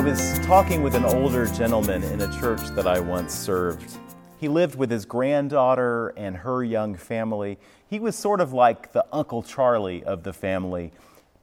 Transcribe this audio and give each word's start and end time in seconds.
I 0.00 0.02
was 0.02 0.38
talking 0.38 0.82
with 0.82 0.94
an 0.94 1.04
older 1.04 1.44
gentleman 1.44 2.02
in 2.04 2.22
a 2.22 2.40
church 2.40 2.62
that 2.70 2.86
I 2.86 2.98
once 3.00 3.34
served. 3.34 3.98
He 4.38 4.48
lived 4.48 4.74
with 4.74 4.90
his 4.90 5.04
granddaughter 5.04 6.14
and 6.16 6.38
her 6.38 6.64
young 6.64 6.94
family. 6.94 7.58
He 7.86 8.00
was 8.00 8.16
sort 8.16 8.40
of 8.40 8.54
like 8.54 8.92
the 8.92 9.04
Uncle 9.12 9.42
Charlie 9.42 10.02
of 10.02 10.22
the 10.22 10.32
family 10.32 10.92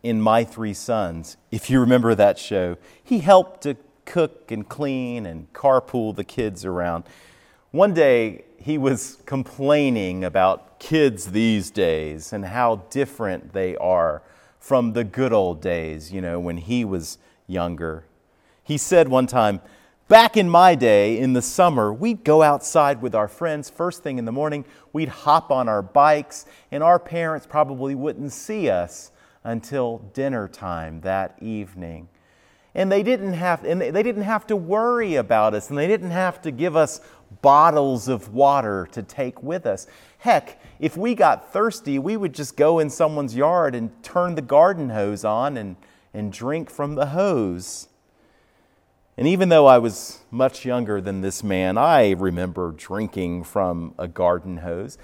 in 0.01 0.19
My 0.19 0.43
Three 0.43 0.73
Sons, 0.73 1.37
if 1.51 1.69
you 1.69 1.79
remember 1.79 2.15
that 2.15 2.39
show. 2.39 2.77
He 3.03 3.19
helped 3.19 3.61
to 3.61 3.77
cook 4.05 4.49
and 4.49 4.67
clean 4.67 5.27
and 5.27 5.53
carpool 5.53 6.15
the 6.15 6.23
kids 6.23 6.65
around. 6.65 7.03
One 7.69 7.93
day, 7.93 8.45
he 8.57 8.79
was 8.79 9.19
complaining 9.27 10.23
about 10.23 10.79
kids 10.79 11.29
these 11.29 11.69
days 11.69 12.33
and 12.33 12.43
how 12.43 12.77
different 12.89 13.53
they 13.53 13.75
are 13.75 14.23
from 14.59 14.93
the 14.93 15.03
good 15.03 15.31
old 15.31 15.61
days, 15.61 16.11
you 16.11 16.21
know, 16.21 16.39
when 16.39 16.57
he 16.57 16.83
was 16.83 17.19
younger. 17.45 18.05
He 18.67 18.77
said 18.77 19.07
one 19.07 19.27
time, 19.27 19.61
Back 20.09 20.35
in 20.35 20.49
my 20.49 20.75
day, 20.75 21.17
in 21.17 21.31
the 21.31 21.41
summer, 21.41 21.93
we'd 21.93 22.25
go 22.25 22.41
outside 22.41 23.01
with 23.01 23.15
our 23.15 23.29
friends 23.29 23.69
first 23.69 24.03
thing 24.03 24.17
in 24.17 24.25
the 24.25 24.31
morning. 24.33 24.65
We'd 24.91 25.07
hop 25.07 25.51
on 25.51 25.69
our 25.69 25.81
bikes, 25.81 26.45
and 26.69 26.83
our 26.83 26.99
parents 26.99 27.45
probably 27.45 27.95
wouldn't 27.95 28.33
see 28.33 28.69
us 28.69 29.11
until 29.45 29.99
dinner 30.13 30.49
time 30.49 30.99
that 31.01 31.37
evening. 31.41 32.09
And 32.75 32.91
they 32.91 33.03
didn't 33.03 33.33
have, 33.33 33.63
and 33.63 33.81
they 33.81 34.03
didn't 34.03 34.23
have 34.23 34.45
to 34.47 34.57
worry 34.57 35.15
about 35.15 35.53
us, 35.53 35.69
and 35.69 35.77
they 35.77 35.87
didn't 35.87 36.11
have 36.11 36.41
to 36.41 36.51
give 36.51 36.75
us 36.75 36.99
bottles 37.41 38.09
of 38.09 38.33
water 38.33 38.89
to 38.91 39.01
take 39.01 39.41
with 39.41 39.65
us. 39.65 39.87
Heck, 40.17 40.61
if 40.79 40.97
we 40.97 41.15
got 41.15 41.53
thirsty, 41.53 41.99
we 41.99 42.17
would 42.17 42.33
just 42.33 42.57
go 42.57 42.79
in 42.79 42.89
someone's 42.89 43.35
yard 43.35 43.75
and 43.75 44.03
turn 44.03 44.35
the 44.35 44.41
garden 44.41 44.89
hose 44.89 45.23
on 45.23 45.55
and, 45.55 45.77
and 46.13 46.33
drink 46.33 46.69
from 46.69 46.95
the 46.95 47.07
hose. 47.07 47.87
And 49.17 49.27
even 49.27 49.49
though 49.49 49.65
I 49.65 49.79
was 49.79 50.19
much 50.29 50.63
younger 50.63 51.01
than 51.01 51.21
this 51.21 51.43
man, 51.43 51.75
I 51.75 52.11
remember 52.11 52.71
drinking 52.71 53.45
from 53.45 53.95
a 53.97 54.07
garden 54.07 54.57
hose. 54.57 54.99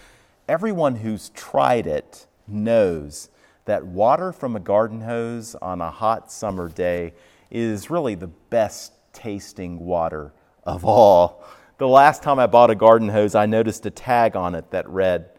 Everyone 0.48 0.98
who's 0.98 1.30
tried 1.30 1.88
it 1.88 2.28
knows 2.48 3.30
that 3.66 3.88
water 3.88 4.32
from 4.32 4.56
a 4.56 4.60
garden 4.60 5.02
hose 5.02 5.56
on 5.56 5.82
a 5.82 5.90
hot 5.90 6.32
summer 6.32 6.70
day 6.70 7.14
is 7.50 7.90
really 7.90 8.14
the 8.14 8.28
best 8.28 8.94
tasting 9.14 9.80
water 9.80 10.32
of 10.64 10.86
all. 10.86 11.44
The 11.80 11.88
last 11.88 12.22
time 12.22 12.38
I 12.38 12.46
bought 12.46 12.70
a 12.70 12.76
garden 12.76 13.10
hose, 13.10 13.34
I 13.34 13.48
noticed 13.48 13.84
a 13.88 13.92
tag 13.92 14.36
on 14.36 14.54
it 14.54 14.70
that 14.70 14.88
read, 14.88 15.30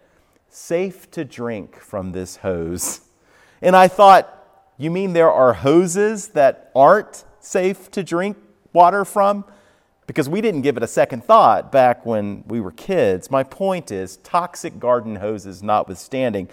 Safe 0.48 1.08
to 1.12 1.24
drink 1.24 1.78
from 1.78 2.10
this 2.10 2.36
hose. 2.36 3.02
And 3.62 3.76
I 3.76 3.86
thought, 3.86 4.30
you 4.78 4.90
mean 4.90 5.12
there 5.12 5.30
are 5.30 5.52
hoses 5.52 6.28
that 6.28 6.72
aren't 6.74 7.24
safe 7.38 7.90
to 7.92 8.02
drink 8.02 8.36
water 8.74 9.06
from? 9.06 9.46
Because 10.06 10.28
we 10.28 10.42
didn't 10.42 10.60
give 10.60 10.76
it 10.76 10.82
a 10.82 10.86
second 10.88 11.24
thought 11.24 11.72
back 11.72 12.04
when 12.04 12.44
we 12.46 12.60
were 12.60 12.72
kids. 12.72 13.30
My 13.30 13.42
point 13.42 13.90
is 13.90 14.18
toxic 14.18 14.78
garden 14.78 15.16
hoses 15.16 15.62
notwithstanding, 15.62 16.50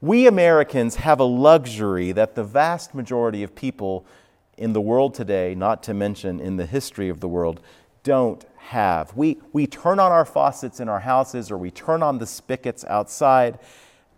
we 0.00 0.28
Americans 0.28 0.96
have 0.96 1.18
a 1.18 1.24
luxury 1.24 2.12
that 2.12 2.36
the 2.36 2.44
vast 2.44 2.94
majority 2.94 3.42
of 3.42 3.56
people 3.56 4.06
in 4.56 4.72
the 4.72 4.80
world 4.80 5.14
today, 5.14 5.54
not 5.54 5.82
to 5.84 5.94
mention 5.94 6.38
in 6.38 6.56
the 6.56 6.66
history 6.66 7.08
of 7.08 7.20
the 7.20 7.28
world, 7.28 7.60
don't 8.04 8.44
have. 8.56 9.16
We, 9.16 9.38
we 9.52 9.66
turn 9.66 9.98
on 9.98 10.12
our 10.12 10.24
faucets 10.24 10.80
in 10.80 10.88
our 10.88 11.00
houses 11.00 11.50
or 11.50 11.58
we 11.58 11.70
turn 11.70 12.02
on 12.02 12.18
the 12.18 12.26
spigots 12.26 12.84
outside, 12.84 13.58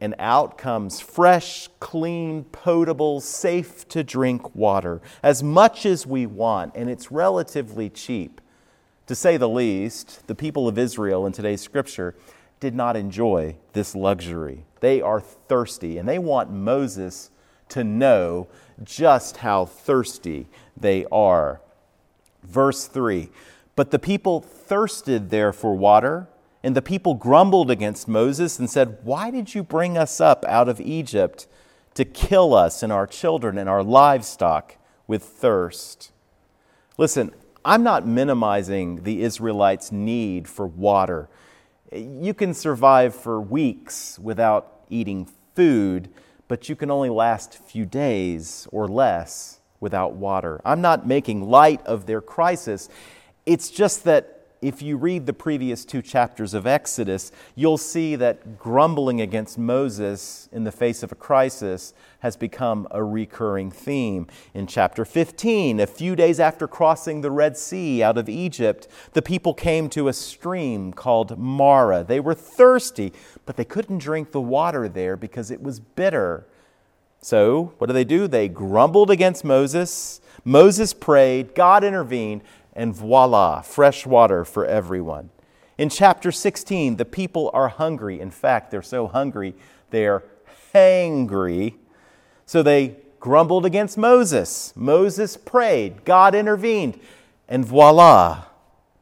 and 0.01 0.15
out 0.19 0.57
comes 0.57 1.01
fresh, 1.01 1.69
clean, 1.81 2.45
potable, 2.45 3.20
safe 3.20 3.89
to 3.89 4.05
drink 4.05 4.55
water, 4.55 5.01
as 5.23 5.42
much 5.42 5.85
as 5.85 6.07
we 6.07 6.27
want, 6.27 6.73
and 6.75 6.89
it's 6.89 7.11
relatively 7.11 7.91
cheap. 7.91 8.41
To 9.07 9.14
say 9.14 9.37
the 9.37 9.48
least, 9.48 10.27
the 10.27 10.35
people 10.35 10.69
of 10.69 10.79
Israel 10.79 11.27
in 11.27 11.33
today's 11.33 11.63
scripture 11.63 12.14
did 12.61 12.75
not 12.75 12.97
enjoy 12.97 13.57
this 13.73 13.95
luxury. 13.95 14.64
They 14.81 15.01
are 15.01 15.20
thirsty, 15.20 15.98
and 15.98 16.08
they 16.08 16.19
want 16.19 16.51
Moses 16.51 17.31
to 17.70 17.85
know 17.85 18.48
just 18.83 19.39
how 19.39 19.64
thirsty 19.64 20.47
they 20.77 21.05
are. 21.11 21.61
Verse 22.42 22.87
3 22.87 23.31
But 23.77 23.91
the 23.91 23.98
people 23.98 24.41
thirsted 24.41 25.31
there 25.31 25.53
for 25.53 25.75
water 25.75 26.29
and 26.63 26.74
the 26.74 26.83
people 26.83 27.14
grumbled 27.14 27.70
against 27.70 28.08
Moses 28.08 28.58
and 28.58 28.69
said, 28.69 28.98
Why 29.02 29.30
did 29.30 29.55
you 29.55 29.63
bring 29.63 29.96
us 29.96 30.20
up 30.20 30.45
out 30.46 30.69
of 30.69 30.80
Egypt 30.80 31.46
to 31.95 32.05
kill 32.05 32.55
us 32.55 32.83
and 32.83 32.92
our 32.92 33.07
children 33.07 33.58
and 33.58 33.69
our 33.69 33.83
livestock 33.83 34.77
with 35.07 35.23
thirst? 35.23 36.13
Listen, 36.96 37.33
I'm 37.64 37.83
not 37.83 38.07
minimizing 38.07 39.05
the 39.05 39.23
Israelites' 39.23 39.92
need 39.92 40.48
for 40.48 40.67
water. 40.67 41.29
You 41.92 42.35
can 42.35 42.55
survive 42.55 43.14
for 43.14 43.40
weeks 43.40 44.19
without 44.19 44.80
eating 44.89 45.29
food, 45.55 46.08
but 46.48 46.69
you 46.69 46.77
can 46.77 46.90
only 46.90 47.11
last 47.11 47.57
a 47.57 47.63
few 47.63 47.85
days 47.85 48.67
or 48.73 48.89
less 48.89 49.61
without 49.80 50.14
water. 50.14 50.61
I'm 50.64 50.80
not 50.80 51.07
making 51.07 51.48
light 51.48 51.85
of 51.86 52.07
their 52.07 52.20
crisis. 52.20 52.89
It's 53.46 53.70
just 53.70 54.05
that 54.05 54.38
if 54.61 54.83
you 54.83 54.96
read 54.96 55.27
the 55.27 55.33
previous 55.33 55.85
two 55.85 56.02
chapters 56.02 56.52
of 56.52 56.67
Exodus, 56.67 57.30
you'll 57.55 57.79
see 57.79 58.17
that 58.17 58.58
grumbling 58.58 59.20
against 59.20 59.58
Moses 59.58 60.48
in 60.52 60.64
the 60.64 60.73
face 60.73 61.02
of 61.02 61.13
a 61.13 61.14
crisis 61.14 61.95
has 62.20 62.36
become 62.36 62.89
a 62.91 63.02
recurring 63.02 63.70
theme. 63.70 64.27
In 64.55 64.67
chapter 64.67 65.05
15, 65.05 65.79
a 65.79 65.86
few 65.86 66.17
days 66.17 66.41
after 66.41 66.67
crossing 66.67 67.20
the 67.20 67.30
Red 67.30 67.57
Sea 67.57 68.02
out 68.02 68.19
of 68.19 68.29
Egypt, 68.29 68.89
the 69.13 69.23
people 69.23 69.55
came 69.55 69.89
to 69.91 70.08
a 70.08 70.13
stream 70.13 70.92
called 70.92 71.39
Marah. 71.39 72.02
They 72.02 72.20
were 72.20 72.35
thirsty, 72.35 73.13
but 73.46 73.57
they 73.57 73.64
couldn't 73.64 73.98
drink 73.98 74.33
the 74.33 74.40
water 74.40 74.89
there 74.89 75.17
because 75.17 75.51
it 75.51 75.63
was 75.63 75.79
bitter. 75.79 76.46
So, 77.20 77.75
what 77.79 77.89
do 77.89 77.92
they 77.92 78.05
do? 78.05 78.29
They 78.29 78.48
grumbled 78.48 79.11
against 79.11 79.45
Moses. 79.45 80.20
Moses 80.45 80.95
prayed, 80.95 81.55
God 81.55 81.83
intervened, 81.83 82.42
and 82.78 82.94
voila, 82.94 83.61
fresh 83.61 84.06
water 84.06 84.44
for 84.44 84.64
everyone. 84.64 85.30
In 85.77 85.89
chapter 85.89 86.30
16, 86.30 86.96
the 86.96 87.05
people 87.05 87.50
are 87.52 87.68
hungry. 87.68 88.20
In 88.20 88.30
fact, 88.30 88.70
they're 88.70 88.83
so 88.83 89.08
hungry, 89.08 89.55
they're 89.90 90.22
hangry. 90.72 91.74
So 92.46 92.62
they 92.62 92.96
grumbled 93.18 93.66
against 93.66 93.98
Moses. 93.98 94.72
Moses 94.77 95.36
prayed, 95.36 96.05
God 96.05 96.36
intervened, 96.36 97.00
and 97.48 97.64
voila, 97.64 98.44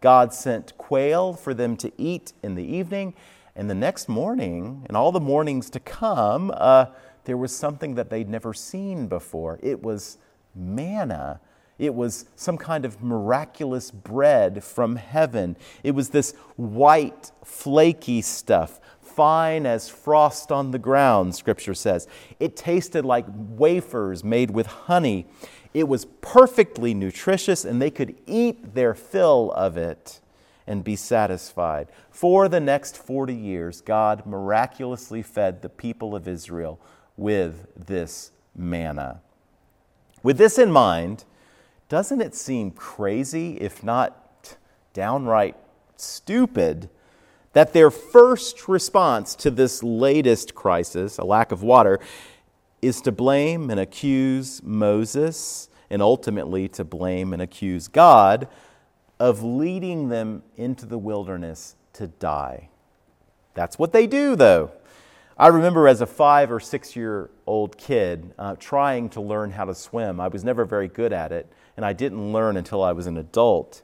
God 0.01 0.33
sent 0.33 0.77
quail 0.79 1.35
for 1.35 1.53
them 1.53 1.77
to 1.77 1.93
eat 1.99 2.33
in 2.43 2.55
the 2.55 2.65
evening. 2.65 3.13
And 3.55 3.69
the 3.69 3.75
next 3.75 4.09
morning, 4.09 4.87
and 4.89 4.97
all 4.97 5.13
the 5.13 5.21
mornings 5.21 5.69
to 5.71 5.81
come, 5.81 6.51
uh, 6.57 6.87
there 7.25 7.37
was 7.37 7.55
something 7.55 7.95
that 7.97 8.09
they'd 8.09 8.29
never 8.29 8.55
seen 8.55 9.07
before. 9.07 9.59
It 9.63 9.83
was 9.83 10.17
manna 10.55 11.41
it 11.79 11.95
was 11.95 12.27
some 12.37 12.57
kind 12.57 12.85
of 12.85 13.03
miraculous 13.03 13.91
bread 13.91 14.65
from 14.65 14.97
heaven. 14.97 15.57
It 15.83 15.91
was 15.93 16.11
this 16.11 16.33
white, 16.57 17.33
flaky 17.45 18.23
stuff, 18.23 18.81
fine 19.01 19.67
as 19.67 19.89
frost 19.89 20.51
on 20.51 20.71
the 20.71 20.79
ground, 20.79 21.35
Scripture 21.35 21.75
says. 21.75 22.09
It 22.41 22.57
tasted 22.57 23.05
like 23.05 23.27
wafers 23.29 24.25
made 24.25 24.51
with 24.51 24.67
honey. 24.67 25.27
It 25.75 25.89
was 25.89 26.07
perfectly 26.23 26.95
nutritious, 26.95 27.65
and 27.65 27.81
they 27.81 27.91
could 27.91 28.17
eat 28.27 28.75
their 28.75 28.95
fill 28.95 29.53
of 29.53 29.77
it 29.77 30.21
and 30.67 30.83
be 30.83 30.97
satisfied. 30.97 31.89
For 32.11 32.49
the 32.49 32.61
next 32.61 32.97
40 32.97 33.35
years, 33.35 33.83
God 33.83 34.25
miraculously 34.27 35.23
fed 35.23 35.61
the 35.61 35.69
people 35.69 36.15
of 36.15 36.27
Israel 36.27 36.81
with 37.17 37.67
this 37.77 38.33
manna. 38.55 39.21
With 40.23 40.39
this 40.39 40.59
in 40.59 40.73
mind, 40.73 41.25
doesn't 41.89 42.21
it 42.21 42.35
seem 42.35 42.71
crazy, 42.71 43.57
if 43.59 43.83
not 43.83 44.57
downright 44.93 45.57
stupid, 45.97 46.91
that 47.53 47.73
their 47.73 47.91
first 47.91 48.69
response 48.69 49.35
to 49.37 49.51
this 49.51 49.83
latest 49.83 50.55
crisis, 50.55 51.19
a 51.19 51.25
lack 51.25 51.53
of 51.53 51.63
water, 51.63 52.01
is 52.83 53.01
to 53.03 53.13
blame 53.13 53.71
and 53.71 53.81
accuse 53.81 54.63
Moses 54.63 55.69
and 55.89 56.03
ultimately 56.03 56.69
to 56.69 56.85
blame 56.85 57.33
and 57.33 57.41
accuse 57.41 57.89
God 57.89 58.49
of 59.19 59.43
leading 59.43 60.09
them 60.09 60.43
into 60.57 60.87
the 60.87 60.99
wilderness 60.99 61.77
to 61.95 62.09
die? 62.09 62.69
That's 63.55 63.79
what 63.79 63.93
they 63.93 64.07
do, 64.07 64.37
though. 64.37 64.73
I 65.39 65.49
remember 65.49 65.87
as 65.87 66.01
a 66.01 66.07
five 66.07 66.51
or 66.51 66.61
six 66.61 66.97
year 66.97 67.29
old 67.47 67.77
kid 67.77 68.33
uh, 68.39 68.57
trying 68.59 69.11
to 69.11 69.21
learn 69.21 69.51
how 69.51 69.67
to 69.67 69.75
swim. 69.75 70.19
I 70.19 70.29
was 70.29 70.45
never 70.45 70.65
very 70.65 70.89
good 70.89 71.13
at 71.13 71.31
it, 71.31 71.53
and 71.77 71.85
I 71.85 71.93
didn't 71.93 72.33
learn 72.33 72.57
until 72.57 72.83
I 72.83 72.93
was 72.93 73.07
an 73.07 73.19
adult. 73.19 73.83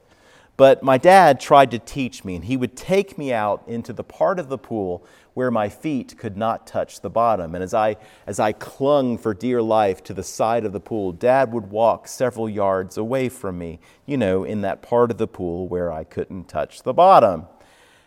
But 0.57 0.81
my 0.81 0.97
dad 0.97 1.39
tried 1.39 1.69
to 1.71 1.79
teach 1.79 2.23
me, 2.23 2.35
and 2.35 2.45
he 2.45 2.57
would 2.57 2.75
take 2.75 3.19
me 3.19 3.31
out 3.31 3.63
into 3.67 3.93
the 3.93 4.03
part 4.03 4.39
of 4.39 4.49
the 4.49 4.57
pool 4.57 5.05
where 5.35 5.51
my 5.51 5.69
feet 5.69 6.17
could 6.17 6.37
not 6.37 6.65
touch 6.65 7.01
the 7.01 7.09
bottom. 7.09 7.53
And 7.53 7.63
as 7.63 7.73
I, 7.73 7.97
as 8.25 8.39
I 8.39 8.51
clung 8.51 9.17
for 9.19 9.33
dear 9.35 9.61
life 9.61 10.03
to 10.05 10.13
the 10.13 10.23
side 10.23 10.65
of 10.65 10.71
the 10.71 10.79
pool, 10.79 11.11
dad 11.11 11.51
would 11.53 11.69
walk 11.69 12.07
several 12.07 12.49
yards 12.49 12.97
away 12.97 13.29
from 13.29 13.59
me, 13.59 13.79
you 14.07 14.17
know, 14.17 14.43
in 14.43 14.61
that 14.61 14.81
part 14.81 15.11
of 15.11 15.17
the 15.17 15.27
pool 15.27 15.67
where 15.67 15.91
I 15.91 16.03
couldn't 16.03 16.49
touch 16.49 16.81
the 16.81 16.93
bottom. 16.93 17.45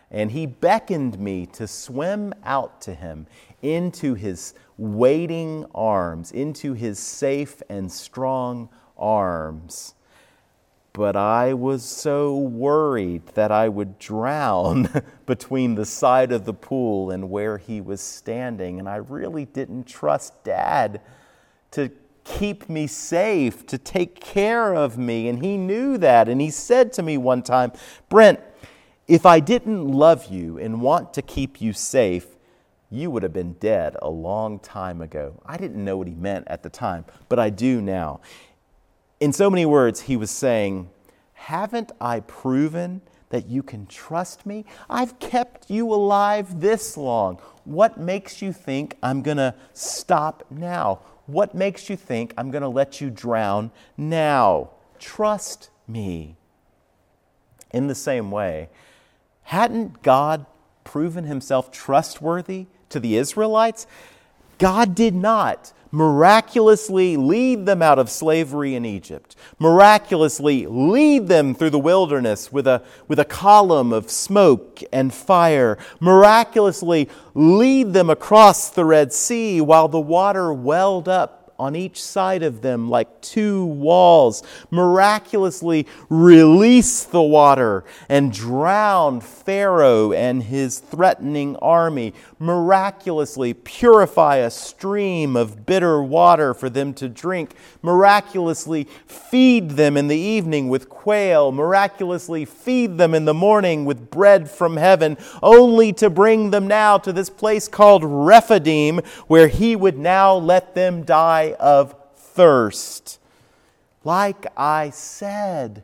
And 0.09 0.31
he 0.31 0.45
beckoned 0.45 1.19
me 1.19 1.45
to 1.47 1.67
swim 1.67 2.33
out 2.43 2.81
to 2.81 2.93
him 2.93 3.27
into 3.61 4.13
his 4.13 4.53
waiting 4.77 5.65
arms, 5.75 6.31
into 6.31 6.73
his 6.73 6.99
safe 6.99 7.61
and 7.69 7.91
strong 7.91 8.69
arms 8.97 9.95
but 10.97 11.15
I 11.15 11.53
was 11.53 11.83
so 11.83 12.35
worried 12.35 13.27
that 13.35 13.51
I 13.51 13.69
would 13.69 13.99
drown 13.99 14.89
between 15.27 15.75
the 15.75 15.85
side 15.85 16.31
of 16.31 16.43
the 16.43 16.55
pool 16.55 17.11
and 17.11 17.29
where 17.29 17.59
he 17.59 17.81
was 17.81 18.01
standing. 18.01 18.79
And 18.79 18.89
I 18.89 18.95
really 18.95 19.45
didn't 19.45 19.83
trust 19.85 20.43
Dad 20.43 20.99
to 21.69 21.91
keep 22.23 22.67
me 22.67 22.87
safe, 22.87 23.67
to 23.67 23.77
take 23.77 24.19
care 24.19 24.73
of 24.73 24.97
me. 24.97 25.27
And 25.27 25.45
he 25.45 25.55
knew 25.55 25.99
that. 25.99 26.27
And 26.27 26.41
he 26.41 26.49
said 26.49 26.91
to 26.93 27.03
me 27.03 27.15
one 27.19 27.43
time, 27.43 27.73
Brent, 28.09 28.39
if 29.07 29.25
I 29.25 29.39
didn't 29.39 29.87
love 29.87 30.25
you 30.25 30.57
and 30.57 30.81
want 30.81 31.13
to 31.13 31.21
keep 31.21 31.61
you 31.61 31.73
safe, 31.73 32.27
you 32.89 33.09
would 33.11 33.23
have 33.23 33.33
been 33.33 33.53
dead 33.53 33.95
a 34.01 34.09
long 34.09 34.59
time 34.59 35.01
ago. 35.01 35.41
I 35.45 35.57
didn't 35.57 35.83
know 35.83 35.97
what 35.97 36.07
he 36.07 36.13
meant 36.13 36.47
at 36.47 36.63
the 36.63 36.69
time, 36.69 37.05
but 37.29 37.39
I 37.39 37.49
do 37.49 37.81
now. 37.81 38.21
In 39.19 39.33
so 39.33 39.49
many 39.49 39.65
words, 39.65 40.01
he 40.01 40.15
was 40.15 40.31
saying, 40.31 40.89
Haven't 41.33 41.91
I 41.99 42.21
proven 42.21 43.01
that 43.29 43.47
you 43.47 43.63
can 43.63 43.87
trust 43.87 44.45
me? 44.45 44.65
I've 44.89 45.19
kept 45.19 45.69
you 45.69 45.91
alive 45.93 46.59
this 46.61 46.95
long. 46.95 47.39
What 47.65 47.99
makes 47.99 48.41
you 48.41 48.53
think 48.53 48.97
I'm 49.03 49.21
going 49.21 49.37
to 49.37 49.53
stop 49.73 50.45
now? 50.49 50.99
What 51.25 51.53
makes 51.53 51.89
you 51.89 51.97
think 51.97 52.33
I'm 52.37 52.51
going 52.51 52.61
to 52.61 52.69
let 52.69 53.01
you 53.01 53.09
drown 53.09 53.71
now? 53.97 54.71
Trust 54.99 55.69
me. 55.87 56.37
In 57.71 57.87
the 57.87 57.95
same 57.95 58.31
way, 58.31 58.69
hadn't 59.47 60.03
God 60.03 60.45
proven 60.83 61.23
himself 61.23 61.71
trustworthy 61.71 62.65
to 62.89 62.99
the 62.99 63.15
Israelites? 63.15 63.87
God 64.57 64.93
did 64.93 65.15
not 65.15 65.71
miraculously 65.89 67.15
lead 67.15 67.65
them 67.65 67.81
out 67.81 67.97
of 67.97 68.09
slavery 68.09 68.75
in 68.75 68.83
Egypt, 68.85 69.37
miraculously 69.57 70.65
lead 70.67 71.29
them 71.29 71.55
through 71.55 71.69
the 71.69 71.79
wilderness 71.79 72.51
with 72.51 72.67
a, 72.67 72.83
with 73.07 73.19
a 73.19 73.25
column 73.25 73.93
of 73.93 74.11
smoke 74.11 74.81
and 74.91 75.13
fire, 75.13 75.77
miraculously 76.01 77.07
lead 77.33 77.93
them 77.93 78.09
across 78.09 78.69
the 78.69 78.83
Red 78.83 79.13
Sea 79.13 79.61
while 79.61 79.87
the 79.87 79.97
water 79.97 80.51
welled 80.51 81.07
up 81.07 81.46
on 81.59 81.75
each 81.75 82.01
side 82.01 82.43
of 82.43 82.61
them 82.61 82.89
like 82.89 83.21
two 83.21 83.65
walls, 83.65 84.43
miraculously 84.69 85.87
release 86.09 87.03
the 87.03 87.21
water 87.21 87.83
and 88.09 88.31
drown 88.31 89.19
Pharaoh 89.21 90.11
and 90.11 90.43
his 90.43 90.79
threatening 90.79 91.55
army, 91.57 92.13
miraculously 92.39 93.53
purify 93.53 94.37
a 94.37 94.49
stream 94.49 95.35
of 95.35 95.65
bitter 95.65 96.01
water 96.01 96.53
for 96.53 96.69
them 96.69 96.93
to 96.93 97.09
drink, 97.09 97.53
miraculously 97.81 98.83
feed 99.05 99.71
them 99.71 99.97
in 99.97 100.07
the 100.07 100.17
evening 100.17 100.69
with 100.69 100.89
quail, 100.89 101.51
miraculously 101.51 102.45
feed 102.45 102.97
them 102.97 103.13
in 103.13 103.25
the 103.25 103.33
morning 103.33 103.85
with 103.85 104.11
bread 104.11 104.49
from 104.49 104.77
heaven, 104.77 105.17
only 105.41 105.91
to 105.93 106.09
bring 106.09 106.51
them 106.51 106.67
now 106.67 106.97
to 106.97 107.11
this 107.11 107.29
place 107.29 107.67
called 107.67 108.03
Rephidim, 108.03 108.99
where 109.27 109.47
he 109.47 109.75
would 109.75 109.97
now 109.97 110.35
let 110.35 110.75
them 110.75 111.03
die 111.03 111.55
of 111.59 111.95
thirst. 112.15 113.19
Like 114.03 114.45
I 114.55 114.91
said, 114.91 115.83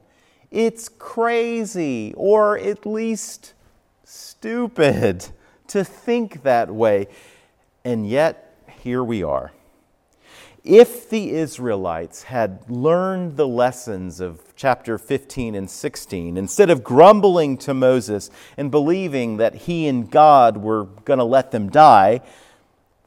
it's 0.52 0.88
crazy, 0.88 2.14
or 2.16 2.58
at 2.60 2.86
least 2.86 3.54
stupid, 4.04 5.28
to 5.74 5.84
think 5.84 6.44
that 6.44 6.70
way. 6.70 7.08
And 7.84 8.08
yet, 8.08 8.56
here 8.84 9.04
we 9.04 9.24
are. 9.24 9.52
If 10.64 11.10
the 11.10 11.32
Israelites 11.32 12.24
had 12.24 12.70
learned 12.70 13.38
the 13.38 13.48
lessons 13.48 14.20
of 14.20 14.54
chapter 14.56 15.00
15 15.00 15.56
and 15.56 15.68
16, 15.68 16.38
instead 16.38 16.70
of 16.70 16.84
grumbling 16.84 17.58
to 17.58 17.74
Moses 17.74 18.30
and 18.56 18.70
believing 18.70 19.38
that 19.38 19.56
he 19.56 19.88
and 19.88 20.10
God 20.10 20.58
were 20.58 20.86
going 21.06 21.18
to 21.18 21.26
let 21.26 21.50
them 21.50 21.70
die, 21.70 22.22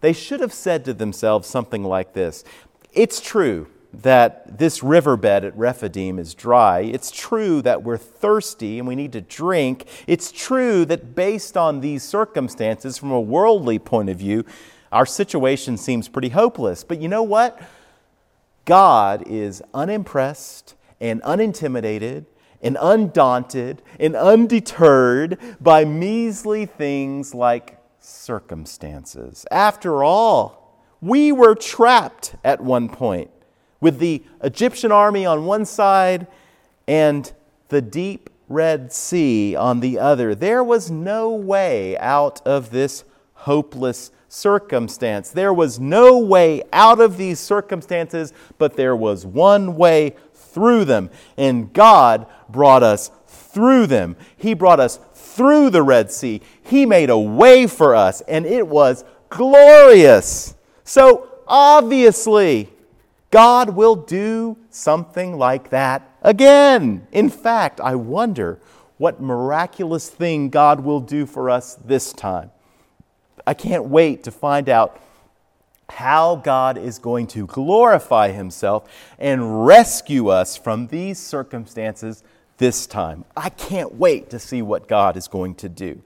they 0.00 0.12
should 0.12 0.40
have 0.40 0.52
said 0.52 0.84
to 0.86 0.92
themselves 0.92 1.48
something 1.48 1.84
like 1.84 2.14
this 2.14 2.44
It's 2.92 3.20
true 3.20 3.68
that 4.02 4.58
this 4.58 4.82
riverbed 4.82 5.44
at 5.44 5.56
Rephidim 5.56 6.19
is 6.19 6.34
dry. 6.34 6.81
It's 6.81 7.10
true 7.10 7.62
that 7.62 7.82
we're 7.82 7.96
thirsty 7.96 8.78
and 8.78 8.87
we 8.87 8.94
need 8.94 9.12
to 9.12 9.20
drink. 9.20 9.87
It's 10.06 10.31
true 10.31 10.84
that 10.84 11.14
based 11.14 11.56
on 11.56 11.81
these 11.81 12.02
circumstances, 12.02 12.98
from 12.98 13.10
a 13.10 13.20
worldly 13.20 13.78
point 13.78 14.10
of 14.10 14.19
view, 14.19 14.44
our 14.93 15.06
situation 15.06 15.76
seems 15.76 16.08
pretty 16.08 16.28
hopeless. 16.28 16.84
But 16.84 17.00
you 17.00 17.08
know 17.08 17.22
what? 17.22 17.60
God 18.64 19.25
is 19.26 19.62
unimpressed 19.72 20.75
and 21.00 21.22
unintimidated 21.22 22.26
and 22.62 22.76
undaunted 22.81 23.82
and 23.99 24.14
undeterred 24.14 25.38
by 25.60 25.84
measly 25.84 26.66
things 26.66 27.34
like 27.34 27.78
circumstances. 27.99 29.46
After 29.50 30.04
all, 30.04 30.82
we 31.00 31.32
were 31.32 31.54
trapped 31.54 32.34
at 32.44 32.60
one 32.60 32.88
point 32.88 33.31
with 33.87 34.00
the 34.00 34.21
Egyptian 34.43 34.91
army 34.91 35.25
on 35.25 35.47
one 35.47 35.65
side 35.65 36.27
and 36.88 37.33
the 37.69 37.81
deep 37.81 38.29
Red 38.49 38.93
Sea 38.93 39.55
on 39.55 39.79
the 39.79 39.97
other. 39.97 40.35
There 40.35 40.65
was 40.65 40.91
no 40.91 41.31
way 41.31 41.97
out 41.99 42.44
of 42.44 42.71
this 42.71 43.05
hopeless 43.35 44.11
circumstance. 44.29 45.31
There 45.31 45.55
was 45.55 45.79
no 45.79 46.19
way 46.19 46.65
out 46.73 46.99
of 46.99 47.17
these 47.17 47.38
circumstances, 47.38 48.33
but 48.59 48.75
there 48.75 48.97
was 48.97 49.25
one 49.25 49.77
way 49.77 50.17
through 50.35 50.85
them. 50.87 51.09
And 51.37 51.73
God 51.73 52.27
brought 52.49 52.83
us 52.83 53.12
through 53.29 53.87
them. 53.87 54.17
He 54.37 54.55
brought 54.55 54.81
us 54.81 54.99
through 55.15 55.71
the 55.71 55.85
Red 55.85 56.11
Sea. 56.11 56.40
He 56.61 56.87
made 56.87 57.09
a 57.09 57.16
way 57.16 57.69
for 57.69 57.95
us, 57.95 58.21
and 58.23 58.47
it 58.47 58.66
was 58.66 59.05
glorious. 59.28 60.57
So, 60.83 61.28
obviously, 61.47 62.73
God 63.37 63.76
will 63.76 63.97
do 63.97 64.57
something 64.71 65.37
like 65.37 65.69
that 65.69 66.11
again. 66.23 67.07
In 67.12 67.28
fact, 67.28 67.83
I 67.83 67.95
wonder 67.95 68.59
what 68.97 69.21
miraculous 69.21 70.09
thing 70.09 70.49
God 70.49 70.81
will 70.81 71.00
do 71.00 71.26
for 71.26 71.50
us 71.50 71.75
this 71.75 72.14
time. 72.14 72.50
I 73.47 73.52
can't 73.52 73.85
wait 73.85 74.25
to 74.25 74.31
find 74.31 74.71
out 74.71 74.99
how 75.90 76.37
God 76.37 76.78
is 76.78 76.99
going 76.99 77.26
to 77.26 77.47
glorify 77.47 78.31
Himself 78.31 78.88
and 79.19 79.66
rescue 79.66 80.28
us 80.28 80.57
from 80.57 80.87
these 80.87 81.19
circumstances 81.19 82.25
this 82.57 82.87
time. 82.87 83.26
I 83.37 83.50
can't 83.50 83.97
wait 83.97 84.31
to 84.31 84.38
see 84.38 84.62
what 84.62 84.88
God 84.88 85.14
is 85.14 85.28
going 85.28 85.57
to 85.57 85.69
do. 85.69 86.00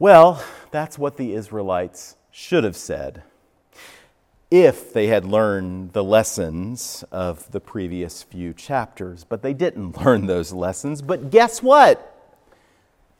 Well, 0.00 0.42
that's 0.72 0.98
what 0.98 1.18
the 1.18 1.34
Israelites 1.34 2.16
should 2.32 2.64
have 2.64 2.76
said 2.76 3.22
if 4.50 4.92
they 4.92 5.08
had 5.08 5.24
learned 5.24 5.92
the 5.92 6.04
lessons 6.04 7.04
of 7.12 7.50
the 7.50 7.60
previous 7.60 8.22
few 8.22 8.54
chapters. 8.54 9.24
But 9.24 9.42
they 9.42 9.54
didn't 9.54 9.96
learn 10.04 10.26
those 10.26 10.52
lessons. 10.52 11.02
But 11.02 11.30
guess 11.30 11.62
what? 11.62 12.14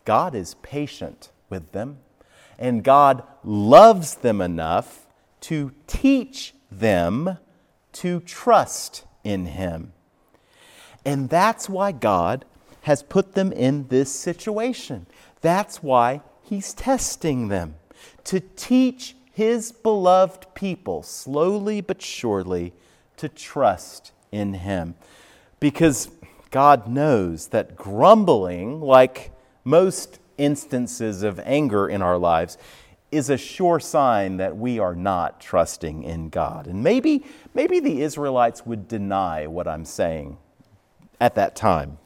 God 0.04 0.34
is 0.34 0.54
patient 0.62 1.30
with 1.50 1.72
them, 1.72 1.98
and 2.58 2.82
God 2.82 3.22
loves 3.44 4.14
them 4.16 4.40
enough 4.40 5.06
to 5.40 5.72
teach 5.86 6.54
them 6.70 7.38
to 7.92 8.20
trust 8.20 9.04
in 9.22 9.46
Him. 9.46 9.92
And 11.04 11.28
that's 11.28 11.68
why 11.68 11.92
God 11.92 12.44
has 12.82 13.02
put 13.02 13.34
them 13.34 13.52
in 13.52 13.88
this 13.88 14.10
situation. 14.10 15.06
That's 15.42 15.82
why 15.82 16.22
He's 16.42 16.72
testing 16.72 17.48
them 17.48 17.74
to 18.24 18.40
teach 18.40 19.14
His 19.38 19.70
beloved 19.70 20.52
people, 20.56 21.04
slowly 21.04 21.80
but 21.80 22.02
surely, 22.02 22.72
to 23.18 23.28
trust 23.28 24.10
in 24.32 24.54
Him. 24.54 24.96
Because 25.60 26.10
God 26.50 26.88
knows 26.88 27.46
that 27.50 27.76
grumbling, 27.76 28.80
like 28.80 29.30
most 29.62 30.18
instances 30.38 31.22
of 31.22 31.38
anger 31.44 31.88
in 31.88 32.02
our 32.02 32.18
lives, 32.18 32.58
is 33.12 33.30
a 33.30 33.36
sure 33.36 33.78
sign 33.78 34.38
that 34.38 34.56
we 34.56 34.80
are 34.80 34.96
not 34.96 35.40
trusting 35.40 36.02
in 36.02 36.30
God. 36.30 36.66
And 36.66 36.82
maybe, 36.82 37.24
maybe 37.54 37.78
the 37.78 38.02
Israelites 38.02 38.66
would 38.66 38.88
deny 38.88 39.46
what 39.46 39.68
I'm 39.68 39.84
saying 39.84 40.36
at 41.20 41.36
that 41.36 41.54
time. 41.54 41.98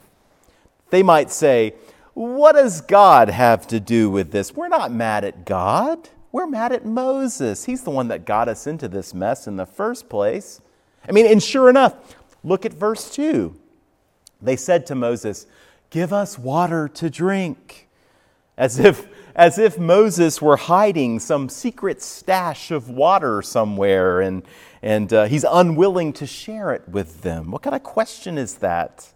They 0.90 1.02
might 1.02 1.30
say, 1.30 1.76
What 2.12 2.56
does 2.56 2.82
God 2.82 3.30
have 3.30 3.66
to 3.68 3.80
do 3.80 4.10
with 4.10 4.32
this? 4.32 4.52
We're 4.52 4.68
not 4.68 4.92
mad 4.92 5.24
at 5.24 5.46
God. 5.46 6.10
We're 6.32 6.46
mad 6.46 6.72
at 6.72 6.86
Moses. 6.86 7.66
He's 7.66 7.82
the 7.82 7.90
one 7.90 8.08
that 8.08 8.24
got 8.24 8.48
us 8.48 8.66
into 8.66 8.88
this 8.88 9.12
mess 9.12 9.46
in 9.46 9.56
the 9.56 9.66
first 9.66 10.08
place. 10.08 10.62
I 11.06 11.12
mean, 11.12 11.26
and 11.26 11.42
sure 11.42 11.68
enough, 11.68 12.16
look 12.42 12.64
at 12.64 12.72
verse 12.72 13.14
2. 13.14 13.54
They 14.40 14.56
said 14.56 14.86
to 14.86 14.94
Moses, 14.94 15.46
Give 15.90 16.10
us 16.10 16.38
water 16.38 16.88
to 16.88 17.10
drink. 17.10 17.86
As 18.56 18.78
if, 18.78 19.08
as 19.34 19.58
if 19.58 19.78
Moses 19.78 20.40
were 20.40 20.56
hiding 20.56 21.20
some 21.20 21.50
secret 21.50 22.00
stash 22.00 22.70
of 22.70 22.88
water 22.88 23.42
somewhere 23.42 24.20
and, 24.20 24.42
and 24.82 25.12
uh, 25.12 25.24
he's 25.24 25.44
unwilling 25.44 26.12
to 26.14 26.26
share 26.26 26.72
it 26.72 26.88
with 26.88 27.22
them. 27.22 27.50
What 27.50 27.62
kind 27.62 27.76
of 27.76 27.82
question 27.82 28.38
is 28.38 28.56
that? 28.56 29.12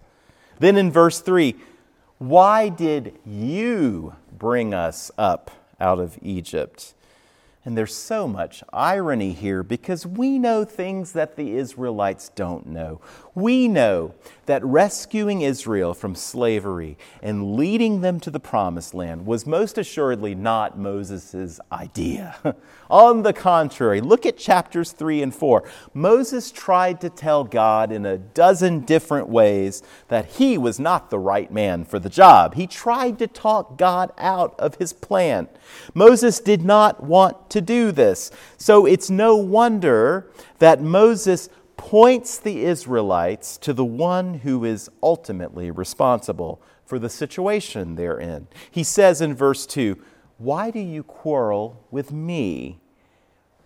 Then 0.58 0.76
in 0.76 0.90
verse 0.90 1.20
3, 1.20 1.54
why 2.18 2.68
did 2.68 3.18
you 3.24 4.16
bring 4.36 4.74
us 4.74 5.10
up 5.16 5.50
out 5.80 5.98
of 5.98 6.18
Egypt? 6.22 6.94
And 7.66 7.76
there's 7.76 7.96
so 7.96 8.28
much 8.28 8.62
irony 8.72 9.32
here 9.32 9.64
because 9.64 10.06
we 10.06 10.38
know 10.38 10.64
things 10.64 11.10
that 11.14 11.34
the 11.34 11.56
Israelites 11.56 12.30
don't 12.36 12.64
know. 12.64 13.00
We 13.34 13.66
know 13.66 14.14
that 14.46 14.64
rescuing 14.64 15.42
Israel 15.42 15.92
from 15.92 16.14
slavery 16.14 16.96
and 17.20 17.56
leading 17.56 18.02
them 18.02 18.20
to 18.20 18.30
the 18.30 18.38
promised 18.38 18.94
land 18.94 19.26
was 19.26 19.46
most 19.46 19.78
assuredly 19.78 20.32
not 20.32 20.78
Moses' 20.78 21.58
idea. 21.72 22.36
On 22.88 23.24
the 23.24 23.32
contrary, 23.32 24.00
look 24.00 24.24
at 24.24 24.38
chapters 24.38 24.92
3 24.92 25.22
and 25.22 25.34
4. 25.34 25.68
Moses 25.92 26.52
tried 26.52 27.00
to 27.00 27.10
tell 27.10 27.42
God 27.42 27.90
in 27.90 28.06
a 28.06 28.16
dozen 28.16 28.80
different 28.80 29.28
ways 29.28 29.82
that 30.06 30.26
he 30.26 30.56
was 30.56 30.78
not 30.78 31.10
the 31.10 31.18
right 31.18 31.50
man 31.50 31.84
for 31.84 31.98
the 31.98 32.08
job. 32.08 32.54
He 32.54 32.68
tried 32.68 33.18
to 33.18 33.26
talk 33.26 33.76
God 33.76 34.12
out 34.16 34.54
of 34.60 34.76
his 34.76 34.92
plan. 34.92 35.48
Moses 35.94 36.38
did 36.38 36.64
not 36.64 37.02
want 37.02 37.50
to 37.50 37.55
do 37.60 37.92
this. 37.92 38.30
So 38.56 38.86
it's 38.86 39.10
no 39.10 39.36
wonder 39.36 40.30
that 40.58 40.80
Moses 40.80 41.48
points 41.76 42.38
the 42.38 42.64
Israelites 42.64 43.56
to 43.58 43.72
the 43.72 43.84
one 43.84 44.34
who 44.34 44.64
is 44.64 44.90
ultimately 45.02 45.70
responsible 45.70 46.60
for 46.84 46.98
the 46.98 47.10
situation 47.10 47.94
they're 47.94 48.18
in. 48.18 48.46
He 48.70 48.82
says 48.82 49.20
in 49.20 49.34
verse 49.34 49.66
2, 49.66 49.98
Why 50.38 50.70
do 50.70 50.78
you 50.78 51.02
quarrel 51.02 51.84
with 51.90 52.12
me? 52.12 52.80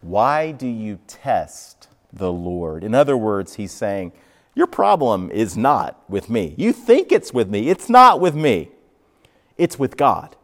Why 0.00 0.52
do 0.52 0.66
you 0.66 0.98
test 1.06 1.88
the 2.12 2.32
Lord? 2.32 2.82
In 2.82 2.94
other 2.94 3.16
words, 3.16 3.54
he's 3.54 3.72
saying, 3.72 4.12
Your 4.54 4.66
problem 4.66 5.30
is 5.30 5.56
not 5.56 6.02
with 6.08 6.30
me. 6.30 6.54
You 6.56 6.72
think 6.72 7.12
it's 7.12 7.32
with 7.32 7.48
me, 7.48 7.68
it's 7.68 7.88
not 7.88 8.20
with 8.20 8.34
me, 8.34 8.70
it's 9.58 9.78
with 9.78 9.96
God. 9.96 10.36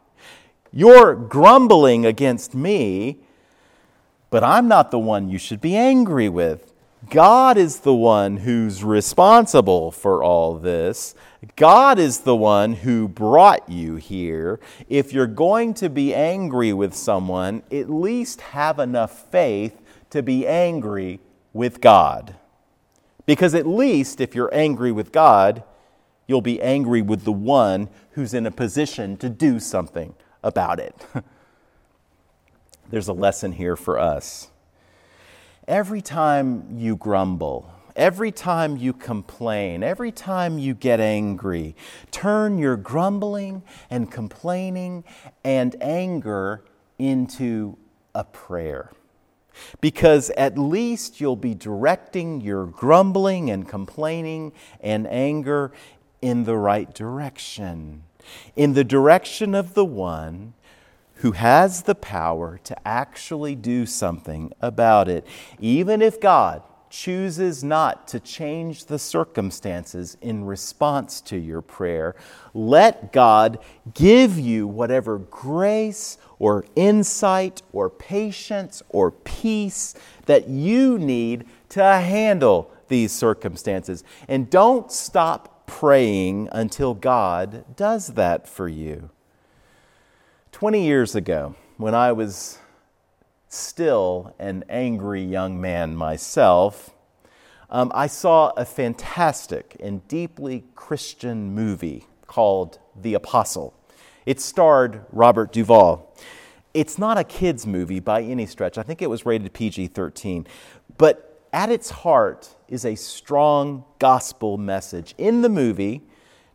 You're 0.72 1.14
grumbling 1.14 2.04
against 2.04 2.54
me, 2.54 3.20
but 4.30 4.42
I'm 4.42 4.68
not 4.68 4.90
the 4.90 4.98
one 4.98 5.28
you 5.28 5.38
should 5.38 5.60
be 5.60 5.76
angry 5.76 6.28
with. 6.28 6.72
God 7.10 7.56
is 7.56 7.80
the 7.80 7.94
one 7.94 8.38
who's 8.38 8.82
responsible 8.82 9.92
for 9.92 10.24
all 10.24 10.56
this. 10.56 11.14
God 11.54 11.98
is 11.98 12.20
the 12.20 12.34
one 12.34 12.72
who 12.72 13.06
brought 13.06 13.68
you 13.68 13.96
here. 13.96 14.58
If 14.88 15.12
you're 15.12 15.28
going 15.28 15.74
to 15.74 15.88
be 15.88 16.12
angry 16.12 16.72
with 16.72 16.94
someone, 16.94 17.62
at 17.70 17.88
least 17.88 18.40
have 18.40 18.80
enough 18.80 19.30
faith 19.30 19.80
to 20.10 20.22
be 20.22 20.46
angry 20.46 21.20
with 21.52 21.80
God. 21.80 22.34
Because 23.24 23.54
at 23.54 23.66
least 23.66 24.20
if 24.20 24.34
you're 24.34 24.52
angry 24.52 24.90
with 24.90 25.12
God, 25.12 25.62
you'll 26.26 26.40
be 26.40 26.60
angry 26.60 27.02
with 27.02 27.24
the 27.24 27.32
one 27.32 27.88
who's 28.12 28.34
in 28.34 28.46
a 28.46 28.50
position 28.50 29.16
to 29.18 29.28
do 29.28 29.60
something 29.60 30.14
about 30.42 30.80
it. 30.80 31.06
There's 32.88 33.08
a 33.08 33.12
lesson 33.12 33.52
here 33.52 33.76
for 33.76 33.98
us. 33.98 34.50
Every 35.66 36.00
time 36.00 36.78
you 36.78 36.96
grumble, 36.96 37.68
every 37.96 38.30
time 38.30 38.76
you 38.76 38.92
complain, 38.92 39.82
every 39.82 40.12
time 40.12 40.58
you 40.58 40.74
get 40.74 41.00
angry, 41.00 41.74
turn 42.12 42.58
your 42.58 42.76
grumbling 42.76 43.64
and 43.90 44.10
complaining 44.10 45.02
and 45.42 45.74
anger 45.80 46.62
into 46.98 47.76
a 48.14 48.22
prayer. 48.22 48.92
Because 49.80 50.30
at 50.36 50.56
least 50.56 51.20
you'll 51.20 51.34
be 51.34 51.54
directing 51.54 52.40
your 52.40 52.66
grumbling 52.66 53.50
and 53.50 53.68
complaining 53.68 54.52
and 54.80 55.08
anger 55.08 55.72
in 56.22 56.44
the 56.44 56.56
right 56.56 56.94
direction, 56.94 58.04
in 58.54 58.74
the 58.74 58.84
direction 58.84 59.54
of 59.54 59.74
the 59.74 59.84
one 59.84 60.54
who 61.16 61.32
has 61.32 61.82
the 61.82 61.94
power 61.94 62.58
to 62.64 62.88
actually 62.88 63.54
do 63.54 63.86
something 63.86 64.52
about 64.60 65.08
it, 65.08 65.26
even 65.58 66.02
if 66.02 66.20
God 66.20 66.62
chooses 66.88 67.64
not 67.64 68.06
to 68.08 68.20
change 68.20 68.86
the 68.86 68.98
circumstances 68.98 70.16
in 70.20 70.44
response 70.44 71.20
to 71.20 71.36
your 71.36 71.60
prayer, 71.60 72.14
let 72.54 73.12
God 73.12 73.58
give 73.94 74.38
you 74.38 74.66
whatever 74.66 75.18
grace 75.18 76.16
or 76.38 76.64
insight 76.76 77.62
or 77.72 77.90
patience 77.90 78.82
or 78.88 79.10
peace 79.10 79.94
that 80.26 80.48
you 80.48 80.98
need 80.98 81.44
to 81.70 81.82
handle 81.82 82.70
these 82.88 83.12
circumstances. 83.12 84.04
And 84.28 84.48
don't 84.48 84.92
stop 84.92 85.66
praying 85.66 86.48
until 86.52 86.94
God 86.94 87.64
does 87.76 88.08
that 88.08 88.48
for 88.48 88.68
you. 88.68 89.10
20 90.56 90.86
years 90.86 91.14
ago, 91.14 91.54
when 91.76 91.94
I 91.94 92.12
was 92.12 92.58
still 93.46 94.34
an 94.38 94.64
angry 94.70 95.22
young 95.22 95.60
man 95.60 95.94
myself, 95.94 96.94
um, 97.68 97.92
I 97.94 98.06
saw 98.06 98.52
a 98.56 98.64
fantastic 98.64 99.76
and 99.80 100.08
deeply 100.08 100.64
Christian 100.74 101.54
movie 101.54 102.06
called 102.26 102.78
The 102.98 103.12
Apostle. 103.12 103.74
It 104.24 104.40
starred 104.40 105.04
Robert 105.12 105.52
Duvall. 105.52 106.16
It's 106.72 106.96
not 106.96 107.18
a 107.18 107.24
kids' 107.24 107.66
movie 107.66 108.00
by 108.00 108.22
any 108.22 108.46
stretch. 108.46 108.78
I 108.78 108.82
think 108.82 109.02
it 109.02 109.10
was 109.10 109.26
rated 109.26 109.52
PG 109.52 109.88
13. 109.88 110.46
But 110.96 111.38
at 111.52 111.70
its 111.70 111.90
heart 111.90 112.48
is 112.66 112.86
a 112.86 112.94
strong 112.94 113.84
gospel 113.98 114.56
message. 114.56 115.14
In 115.18 115.42
the 115.42 115.50
movie, 115.50 116.00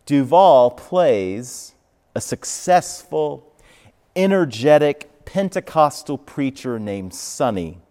Duvall 0.07 0.71
plays 0.71 1.75
a 2.15 2.21
successful 2.21 3.50
energetic 4.15 5.25
Pentecostal 5.25 6.17
preacher 6.17 6.79
named 6.79 7.13
Sonny 7.13 7.81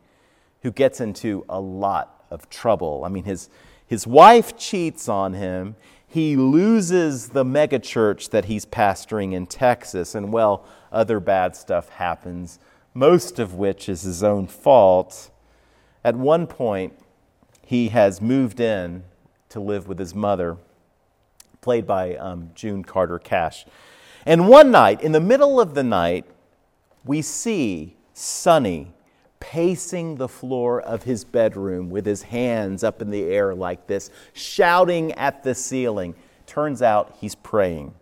who 0.63 0.71
gets 0.71 1.01
into 1.01 1.45
a 1.49 1.61
lot 1.61 2.25
of 2.31 2.49
trouble. 2.51 3.03
I 3.05 3.09
mean, 3.09 3.25
his, 3.25 3.49
his 3.87 4.07
wife 4.07 4.57
cheats 4.57 5.09
on 5.09 5.35
him. 5.35 5.77
He 6.07 6.37
loses 6.37 7.31
the 7.31 7.45
megachurch 7.45 8.31
that 8.31 8.47
he's 8.47 8.67
pastoring 8.67 9.33
in 9.33 9.47
Texas, 9.47 10.15
and 10.15 10.33
well, 10.33 10.65
other 10.93 11.21
bad 11.21 11.55
stuff 11.55 11.89
happens, 11.91 12.59
most 12.95 13.39
of 13.39 13.55
which 13.55 13.89
is 13.89 14.03
his 14.03 14.23
own 14.23 14.47
fault. 14.47 15.31
At 16.05 16.17
one 16.17 16.47
point, 16.47 16.95
he 17.65 17.89
has 17.89 18.21
moved 18.21 18.59
in 18.59 19.05
to 19.51 19.61
live 19.61 19.87
with 19.87 19.99
his 19.99 20.15
mother, 20.15 20.57
played 21.61 21.87
by 21.87 22.17
um, 22.17 22.51
June 22.55 22.83
Carter 22.83 23.19
Cash. 23.19 23.67
And 24.27 24.49
one 24.49 24.71
night, 24.71 25.03
in 25.03 25.13
the 25.13 25.21
middle 25.21 25.61
of 25.61 25.75
the 25.75 25.83
night, 25.83 26.25
we 27.05 27.23
see 27.23 27.97
Sonny 28.13 28.93
pacing 29.41 30.17
the 30.17 30.29
floor 30.29 30.81
of 30.81 31.03
his 31.05 31.25
bedroom 31.25 31.89
with 31.89 32.05
his 32.05 32.23
hands 32.23 32.85
up 32.85 33.01
in 33.01 33.11
the 33.11 33.25
air 33.25 33.55
like 33.55 33.87
this, 33.87 34.11
shouting 34.35 35.13
at 35.13 35.43
the 35.43 35.55
ceiling. 35.55 36.15
Turns 36.47 36.83
out 36.83 37.17
he's 37.21 37.35
praying. 37.35 37.95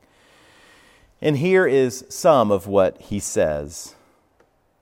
And 1.21 1.37
here 1.37 1.67
is 1.67 2.05
some 2.09 2.51
of 2.51 2.67
what 2.67 3.01
he 3.01 3.19
says 3.19 3.95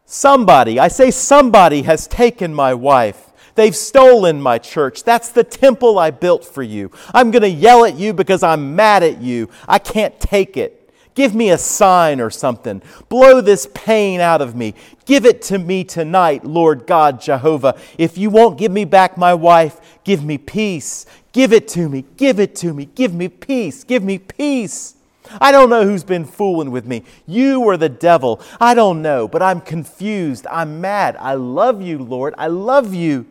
Somebody, 0.09 0.79
I 0.79 0.87
say 0.87 1.11
somebody, 1.11 1.83
has 1.83 2.07
taken 2.07 2.55
my 2.55 2.75
wife. 2.75 3.33
They've 3.57 3.75
stolen 3.75 4.41
my 4.41 4.59
church. 4.59 5.03
That's 5.03 5.31
the 5.31 5.43
temple 5.43 5.99
I 5.99 6.11
built 6.11 6.45
for 6.45 6.63
you. 6.63 6.93
I'm 7.13 7.33
going 7.33 7.43
to 7.43 7.49
yell 7.49 7.85
at 7.85 7.97
you 7.97 8.13
because 8.13 8.43
I'm 8.43 8.77
mad 8.77 9.03
at 9.03 9.21
you. 9.21 9.49
I 9.67 9.79
can't 9.81 10.19
take 10.21 10.57
it. 10.57 10.76
Give 11.17 11.35
me 11.35 11.51
a 11.51 11.57
sign 11.57 12.21
or 12.21 12.29
something. 12.29 12.83
Blow 13.09 13.41
this 13.41 13.67
pain 13.73 14.21
out 14.21 14.43
of 14.43 14.55
me. 14.55 14.75
Give 15.07 15.25
it 15.25 15.41
to 15.43 15.59
me 15.59 15.83
tonight, 15.83 16.45
Lord 16.45 16.87
God 16.87 17.23
Jehovah. 17.23 17.75
If 17.97 18.19
you 18.19 18.29
won't 18.29 18.59
give 18.59 18.71
me 18.71 18.85
back 18.85 19.17
my 19.17 19.33
wife, 19.33 19.81
give 20.05 20.23
me 20.23 20.37
peace. 20.37 21.07
Give 21.33 21.55
it 21.55 21.69
to 21.69 21.89
me. 21.89 22.05
Give 22.19 22.39
it 22.39 22.55
to 22.57 22.75
me. 22.75 22.85
Give 22.95 23.15
me 23.15 23.29
peace. 23.29 23.83
Give 23.83 24.05
me 24.05 24.19
peace. 24.19 24.97
I 25.41 25.53
don't 25.53 25.71
know 25.71 25.85
who's 25.85 26.05
been 26.05 26.27
fooling 26.27 26.71
with 26.71 26.85
me. 26.85 27.03
You 27.27 27.63
or 27.63 27.79
the 27.79 27.89
devil. 27.89 28.43
I 28.61 28.75
don't 28.75 29.01
know, 29.01 29.27
but 29.27 29.43
I'm 29.43 29.63
confused. 29.63 30.47
I'm 30.51 30.83
mad. 30.83 31.17
I 31.19 31.33
love 31.33 31.81
you, 31.81 31.99
Lord. 31.99 32.35
I 32.37 32.49
love 32.49 32.93
you, 32.95 33.27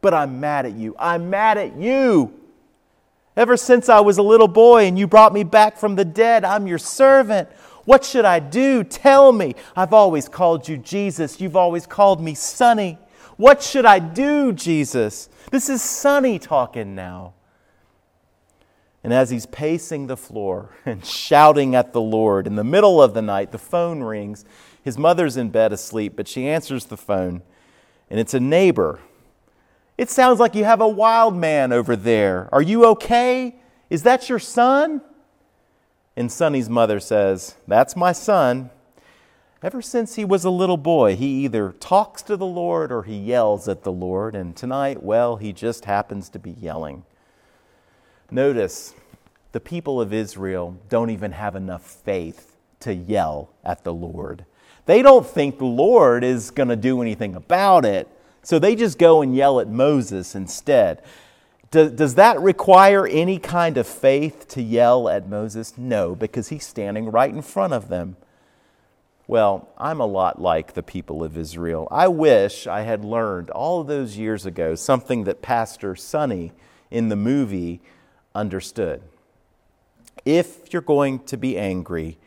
but 0.00 0.12
I'm 0.12 0.40
mad 0.40 0.66
at 0.66 0.72
you. 0.72 0.96
I'm 0.98 1.30
mad 1.30 1.58
at 1.58 1.76
you. 1.76 2.39
Ever 3.40 3.56
since 3.56 3.88
I 3.88 4.00
was 4.00 4.18
a 4.18 4.22
little 4.22 4.48
boy 4.48 4.84
and 4.84 4.98
you 4.98 5.06
brought 5.06 5.32
me 5.32 5.44
back 5.44 5.78
from 5.78 5.96
the 5.96 6.04
dead, 6.04 6.44
I'm 6.44 6.66
your 6.66 6.76
servant. 6.76 7.48
What 7.86 8.04
should 8.04 8.26
I 8.26 8.38
do? 8.38 8.84
Tell 8.84 9.32
me. 9.32 9.54
I've 9.74 9.94
always 9.94 10.28
called 10.28 10.68
you 10.68 10.76
Jesus. 10.76 11.40
You've 11.40 11.56
always 11.56 11.86
called 11.86 12.20
me 12.20 12.34
Sonny. 12.34 12.98
What 13.38 13.62
should 13.62 13.86
I 13.86 13.98
do, 13.98 14.52
Jesus? 14.52 15.30
This 15.50 15.70
is 15.70 15.80
Sonny 15.80 16.38
talking 16.38 16.94
now. 16.94 17.32
And 19.02 19.10
as 19.10 19.30
he's 19.30 19.46
pacing 19.46 20.06
the 20.06 20.18
floor 20.18 20.76
and 20.84 21.02
shouting 21.02 21.74
at 21.74 21.94
the 21.94 22.00
Lord 22.02 22.46
in 22.46 22.56
the 22.56 22.62
middle 22.62 23.02
of 23.02 23.14
the 23.14 23.22
night, 23.22 23.52
the 23.52 23.58
phone 23.58 24.02
rings. 24.02 24.44
His 24.82 24.98
mother's 24.98 25.38
in 25.38 25.48
bed 25.48 25.72
asleep, 25.72 26.12
but 26.14 26.28
she 26.28 26.46
answers 26.46 26.84
the 26.84 26.98
phone, 26.98 27.40
and 28.10 28.20
it's 28.20 28.34
a 28.34 28.40
neighbor. 28.40 29.00
It 30.00 30.08
sounds 30.08 30.40
like 30.40 30.54
you 30.54 30.64
have 30.64 30.80
a 30.80 30.88
wild 30.88 31.36
man 31.36 31.74
over 31.74 31.94
there. 31.94 32.48
Are 32.52 32.62
you 32.62 32.86
okay? 32.86 33.56
Is 33.90 34.04
that 34.04 34.30
your 34.30 34.38
son? 34.38 35.02
And 36.16 36.32
Sonny's 36.32 36.70
mother 36.70 37.00
says, 37.00 37.56
That's 37.68 37.94
my 37.94 38.12
son. 38.12 38.70
Ever 39.62 39.82
since 39.82 40.14
he 40.14 40.24
was 40.24 40.46
a 40.46 40.50
little 40.50 40.78
boy, 40.78 41.16
he 41.16 41.44
either 41.44 41.72
talks 41.72 42.22
to 42.22 42.38
the 42.38 42.46
Lord 42.46 42.90
or 42.90 43.02
he 43.02 43.14
yells 43.14 43.68
at 43.68 43.82
the 43.82 43.92
Lord, 43.92 44.34
and 44.34 44.56
tonight, 44.56 45.02
well, 45.02 45.36
he 45.36 45.52
just 45.52 45.84
happens 45.84 46.30
to 46.30 46.38
be 46.38 46.52
yelling. 46.52 47.04
Notice, 48.30 48.94
the 49.52 49.60
people 49.60 50.00
of 50.00 50.14
Israel 50.14 50.78
don't 50.88 51.10
even 51.10 51.32
have 51.32 51.54
enough 51.54 51.84
faith 51.84 52.56
to 52.80 52.94
yell 52.94 53.50
at 53.62 53.84
the 53.84 53.92
Lord. 53.92 54.46
They 54.86 55.02
don't 55.02 55.26
think 55.26 55.58
the 55.58 55.66
Lord 55.66 56.24
is 56.24 56.50
going 56.50 56.70
to 56.70 56.76
do 56.76 57.02
anything 57.02 57.34
about 57.34 57.84
it, 57.84 58.08
so 58.42 58.58
they 58.58 58.74
just 58.74 58.98
go 58.98 59.22
and 59.22 59.34
yell 59.34 59.60
at 59.60 59.68
Moses 59.68 60.34
instead. 60.34 61.02
Does, 61.70 61.92
does 61.92 62.14
that 62.16 62.40
require 62.40 63.06
any 63.06 63.38
kind 63.38 63.76
of 63.76 63.86
faith 63.86 64.48
to 64.48 64.62
yell 64.62 65.08
at 65.08 65.28
Moses? 65.28 65.78
No, 65.78 66.14
because 66.14 66.48
he's 66.48 66.66
standing 66.66 67.10
right 67.10 67.32
in 67.32 67.42
front 67.42 67.72
of 67.72 67.88
them. 67.88 68.16
Well, 69.28 69.68
I'm 69.78 70.00
a 70.00 70.06
lot 70.06 70.42
like 70.42 70.74
the 70.74 70.82
people 70.82 71.22
of 71.22 71.38
Israel. 71.38 71.86
I 71.92 72.08
wish 72.08 72.66
I 72.66 72.80
had 72.80 73.04
learned 73.04 73.50
all 73.50 73.84
those 73.84 74.18
years 74.18 74.44
ago 74.44 74.74
something 74.74 75.22
that 75.24 75.40
Pastor 75.40 75.94
Sonny 75.94 76.50
in 76.90 77.10
the 77.10 77.16
movie 77.16 77.80
understood. 78.34 79.02
If 80.24 80.72
you're 80.72 80.82
going 80.82 81.20
to 81.26 81.36
be 81.36 81.56
angry, 81.56 82.18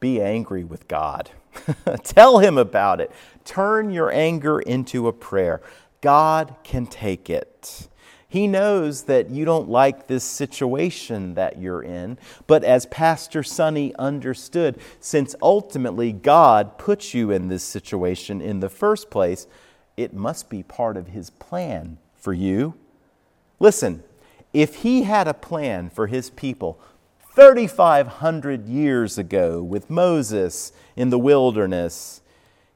be 0.00 0.22
angry 0.22 0.64
with 0.64 0.88
God. 0.88 1.30
Tell 2.02 2.38
Him 2.38 2.56
about 2.56 3.02
it. 3.02 3.10
Turn 3.44 3.90
your 3.90 4.12
anger 4.12 4.60
into 4.60 5.08
a 5.08 5.12
prayer. 5.12 5.60
God 6.00 6.56
can 6.64 6.86
take 6.86 7.30
it. 7.30 7.88
He 8.32 8.46
knows 8.46 9.02
that 9.02 9.28
you 9.28 9.44
don't 9.44 9.68
like 9.68 10.06
this 10.06 10.24
situation 10.24 11.34
that 11.34 11.58
you're 11.58 11.82
in, 11.82 12.16
but 12.46 12.64
as 12.64 12.86
Pastor 12.86 13.42
Sonny 13.42 13.94
understood, 13.98 14.80
since 15.00 15.34
ultimately 15.42 16.12
God 16.12 16.78
put 16.78 17.12
you 17.12 17.30
in 17.30 17.48
this 17.48 17.62
situation 17.62 18.40
in 18.40 18.60
the 18.60 18.70
first 18.70 19.10
place, 19.10 19.46
it 19.98 20.14
must 20.14 20.48
be 20.48 20.62
part 20.62 20.96
of 20.96 21.08
His 21.08 21.28
plan 21.28 21.98
for 22.14 22.32
you. 22.32 22.72
Listen, 23.60 24.02
if 24.54 24.76
He 24.76 25.02
had 25.02 25.28
a 25.28 25.34
plan 25.34 25.90
for 25.90 26.06
His 26.06 26.30
people 26.30 26.80
3,500 27.34 28.66
years 28.66 29.18
ago 29.18 29.62
with 29.62 29.90
Moses 29.90 30.72
in 30.96 31.10
the 31.10 31.18
wilderness, 31.18 32.21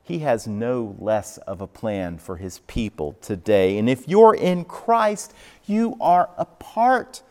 he 0.07 0.21
has 0.21 0.47
no 0.47 0.95
less 1.01 1.37
of 1.39 1.61
a 1.61 1.67
plan 1.67 2.17
for 2.19 2.37
his 2.37 2.61
people 2.61 3.17
today. 3.21 3.77
And 3.77 3.91
if 3.91 4.07
you're 4.07 4.37
in 4.37 4.65
Christ, 4.65 5.35
you 5.67 5.97
are 6.01 6.31
a 6.39 6.45
part 6.45 7.23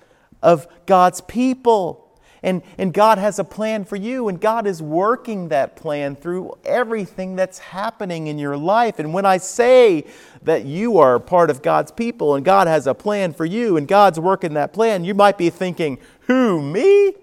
of 0.44 0.68
God's 0.86 1.22
people. 1.22 2.02
And, 2.44 2.62
and 2.78 2.94
God 2.94 3.18
has 3.18 3.40
a 3.40 3.46
plan 3.46 3.86
for 3.86 3.96
you, 3.96 4.28
and 4.28 4.42
God 4.42 4.68
is 4.68 4.82
working 4.82 5.48
that 5.50 5.78
plan 5.78 6.18
through 6.18 6.54
everything 6.66 7.38
that's 7.38 7.60
happening 7.60 8.28
in 8.28 8.38
your 8.38 8.58
life. 8.58 9.00
And 9.00 9.14
when 9.14 9.26
I 9.26 9.38
say 9.38 10.04
that 10.44 10.66
you 10.66 10.98
are 10.98 11.18
part 11.18 11.50
of 11.50 11.62
God's 11.62 11.94
people 11.94 12.36
and 12.36 12.44
God 12.44 12.68
has 12.68 12.88
a 12.88 12.94
plan 12.94 13.32
for 13.32 13.46
you 13.46 13.78
and 13.78 13.88
God's 13.88 14.20
working 14.20 14.54
that 14.56 14.74
plan, 14.74 15.06
you 15.06 15.14
might 15.14 15.38
be 15.38 15.50
thinking, 15.50 15.98
Who, 16.28 16.62
me? 16.62 17.14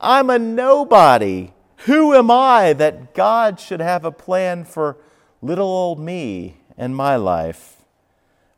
I'm 0.00 0.28
a 0.28 0.40
nobody. 0.40 1.52
Who 1.86 2.14
am 2.14 2.32
I 2.32 2.72
that 2.72 3.14
God 3.14 3.60
should 3.60 3.78
have 3.78 4.04
a 4.04 4.10
plan 4.10 4.64
for 4.64 4.96
little 5.40 5.68
old 5.68 6.00
me 6.00 6.56
and 6.76 6.96
my 6.96 7.14
life? 7.14 7.76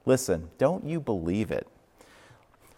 Listen, 0.07 0.49
don't 0.57 0.87
you 0.87 0.99
believe 0.99 1.51
it? 1.51 1.69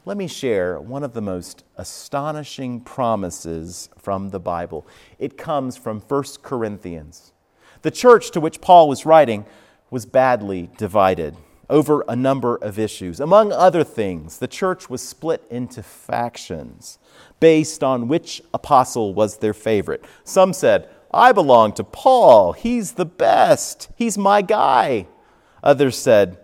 Let 0.04 0.16
me 0.16 0.26
share 0.26 0.80
one 0.80 1.04
of 1.04 1.12
the 1.12 1.20
most 1.20 1.62
astonishing 1.76 2.80
promises 2.80 3.90
from 3.96 4.30
the 4.30 4.40
Bible. 4.40 4.84
It 5.20 5.38
comes 5.38 5.76
from 5.76 6.00
1 6.00 6.24
Corinthians. 6.42 7.32
The 7.82 7.92
church 7.92 8.32
to 8.32 8.40
which 8.40 8.60
Paul 8.60 8.88
was 8.88 9.06
writing 9.06 9.46
was 9.88 10.04
badly 10.04 10.68
divided 10.76 11.36
over 11.68 12.04
a 12.08 12.16
number 12.16 12.56
of 12.56 12.76
issues. 12.76 13.20
Among 13.20 13.52
other 13.52 13.84
things, 13.84 14.38
the 14.38 14.48
church 14.48 14.90
was 14.90 15.00
split 15.00 15.44
into 15.48 15.84
factions 15.84 16.98
based 17.40 17.82
on 17.82 18.08
which 18.08 18.42
apostle 18.54 19.14
was 19.14 19.38
their 19.38 19.54
favorite. 19.54 20.04
Some 20.24 20.52
said, 20.52 20.88
I 21.12 21.32
belong 21.32 21.72
to 21.72 21.84
Paul. 21.84 22.52
He's 22.52 22.92
the 22.92 23.06
best. 23.06 23.88
He's 23.96 24.16
my 24.16 24.42
guy. 24.42 25.06
Others 25.62 25.98
said, 25.98 26.38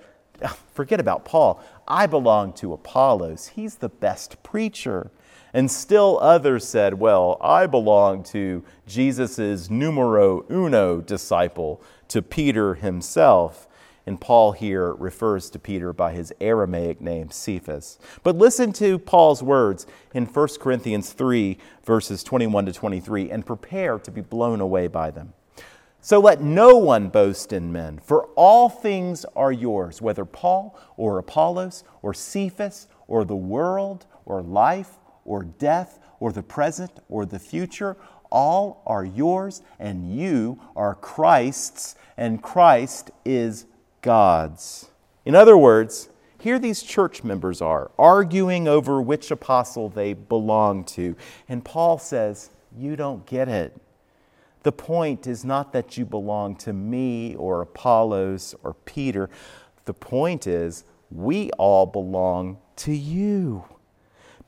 Forget 0.74 1.00
about 1.00 1.24
Paul. 1.24 1.62
I 1.86 2.06
belong 2.06 2.52
to 2.54 2.72
Apollos. 2.72 3.48
He's 3.48 3.76
the 3.76 3.88
best 3.88 4.42
preacher. 4.42 5.10
And 5.54 5.70
still 5.70 6.18
others 6.20 6.66
said, 6.66 6.94
Well, 6.94 7.38
I 7.40 7.66
belong 7.66 8.24
to 8.24 8.64
Jesus' 8.86 9.70
numero 9.70 10.44
uno 10.50 11.00
disciple, 11.00 11.80
to 12.08 12.20
Peter 12.22 12.74
himself. 12.74 13.66
And 14.06 14.20
Paul 14.20 14.52
here 14.52 14.94
refers 14.94 15.50
to 15.50 15.58
Peter 15.58 15.92
by 15.92 16.12
his 16.12 16.32
Aramaic 16.40 17.00
name, 17.00 17.30
Cephas. 17.30 17.98
But 18.22 18.36
listen 18.36 18.72
to 18.74 19.00
Paul's 19.00 19.42
words 19.42 19.84
in 20.14 20.26
1 20.26 20.48
Corinthians 20.60 21.12
3, 21.12 21.58
verses 21.84 22.22
21 22.22 22.66
to 22.66 22.72
23, 22.72 23.30
and 23.32 23.44
prepare 23.44 23.98
to 23.98 24.10
be 24.12 24.20
blown 24.20 24.60
away 24.60 24.86
by 24.86 25.10
them. 25.10 25.32
So 26.00 26.20
let 26.20 26.40
no 26.40 26.76
one 26.76 27.08
boast 27.08 27.52
in 27.52 27.72
men, 27.72 27.98
for 27.98 28.26
all 28.36 28.68
things 28.68 29.24
are 29.34 29.50
yours, 29.50 30.00
whether 30.00 30.24
Paul 30.24 30.78
or 30.96 31.18
Apollos 31.18 31.82
or 32.00 32.14
Cephas 32.14 32.86
or 33.08 33.24
the 33.24 33.34
world 33.34 34.06
or 34.24 34.40
life 34.40 35.00
or 35.24 35.42
death 35.42 35.98
or 36.20 36.30
the 36.30 36.44
present 36.44 36.92
or 37.08 37.26
the 37.26 37.40
future. 37.40 37.96
All 38.30 38.84
are 38.86 39.04
yours, 39.04 39.62
and 39.80 40.16
you 40.16 40.60
are 40.76 40.94
Christ's, 40.94 41.96
and 42.16 42.40
Christ 42.40 43.10
is 43.24 43.66
God's. 44.06 44.92
In 45.24 45.34
other 45.34 45.58
words, 45.58 46.10
here 46.38 46.60
these 46.60 46.84
church 46.84 47.24
members 47.24 47.60
are 47.60 47.90
arguing 47.98 48.68
over 48.68 49.02
which 49.02 49.32
apostle 49.32 49.88
they 49.88 50.12
belong 50.12 50.84
to. 50.84 51.16
And 51.48 51.64
Paul 51.64 51.98
says, 51.98 52.50
You 52.78 52.94
don't 52.94 53.26
get 53.26 53.48
it. 53.48 53.76
The 54.62 54.70
point 54.70 55.26
is 55.26 55.44
not 55.44 55.72
that 55.72 55.96
you 55.96 56.04
belong 56.04 56.54
to 56.58 56.72
me 56.72 57.34
or 57.34 57.62
Apollos 57.62 58.54
or 58.62 58.74
Peter. 58.74 59.28
The 59.86 59.94
point 59.94 60.46
is, 60.46 60.84
we 61.10 61.50
all 61.58 61.84
belong 61.84 62.58
to 62.76 62.92
you. 62.94 63.64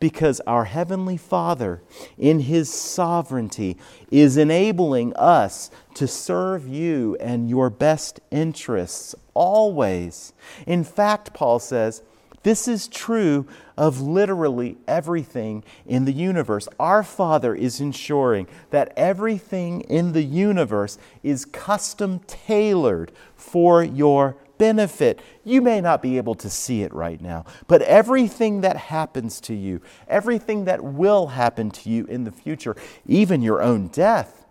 Because 0.00 0.40
our 0.46 0.64
Heavenly 0.64 1.16
Father, 1.16 1.82
in 2.16 2.40
His 2.40 2.72
sovereignty, 2.72 3.76
is 4.10 4.36
enabling 4.36 5.14
us 5.16 5.70
to 5.94 6.06
serve 6.06 6.68
you 6.68 7.16
and 7.20 7.48
your 7.48 7.68
best 7.68 8.20
interests 8.30 9.14
always. 9.34 10.32
In 10.66 10.84
fact, 10.84 11.34
Paul 11.34 11.58
says, 11.58 12.02
this 12.44 12.68
is 12.68 12.86
true 12.86 13.46
of 13.76 14.00
literally 14.00 14.78
everything 14.86 15.64
in 15.86 16.04
the 16.04 16.12
universe. 16.12 16.68
Our 16.78 17.02
Father 17.02 17.54
is 17.54 17.80
ensuring 17.80 18.46
that 18.70 18.92
everything 18.96 19.82
in 19.82 20.12
the 20.12 20.22
universe 20.22 20.98
is 21.22 21.44
custom 21.44 22.20
tailored 22.20 23.12
for 23.34 23.82
your 23.82 24.36
benefit. 24.58 25.20
You 25.44 25.62
may 25.62 25.80
not 25.80 26.02
be 26.02 26.16
able 26.16 26.34
to 26.36 26.50
see 26.50 26.82
it 26.82 26.92
right 26.92 27.20
now, 27.20 27.44
but 27.66 27.82
everything 27.82 28.60
that 28.62 28.76
happens 28.76 29.40
to 29.42 29.54
you, 29.54 29.80
everything 30.08 30.64
that 30.66 30.82
will 30.82 31.28
happen 31.28 31.70
to 31.70 31.88
you 31.88 32.04
in 32.06 32.24
the 32.24 32.32
future, 32.32 32.76
even 33.06 33.40
your 33.42 33.62
own 33.62 33.88
death, 33.88 34.46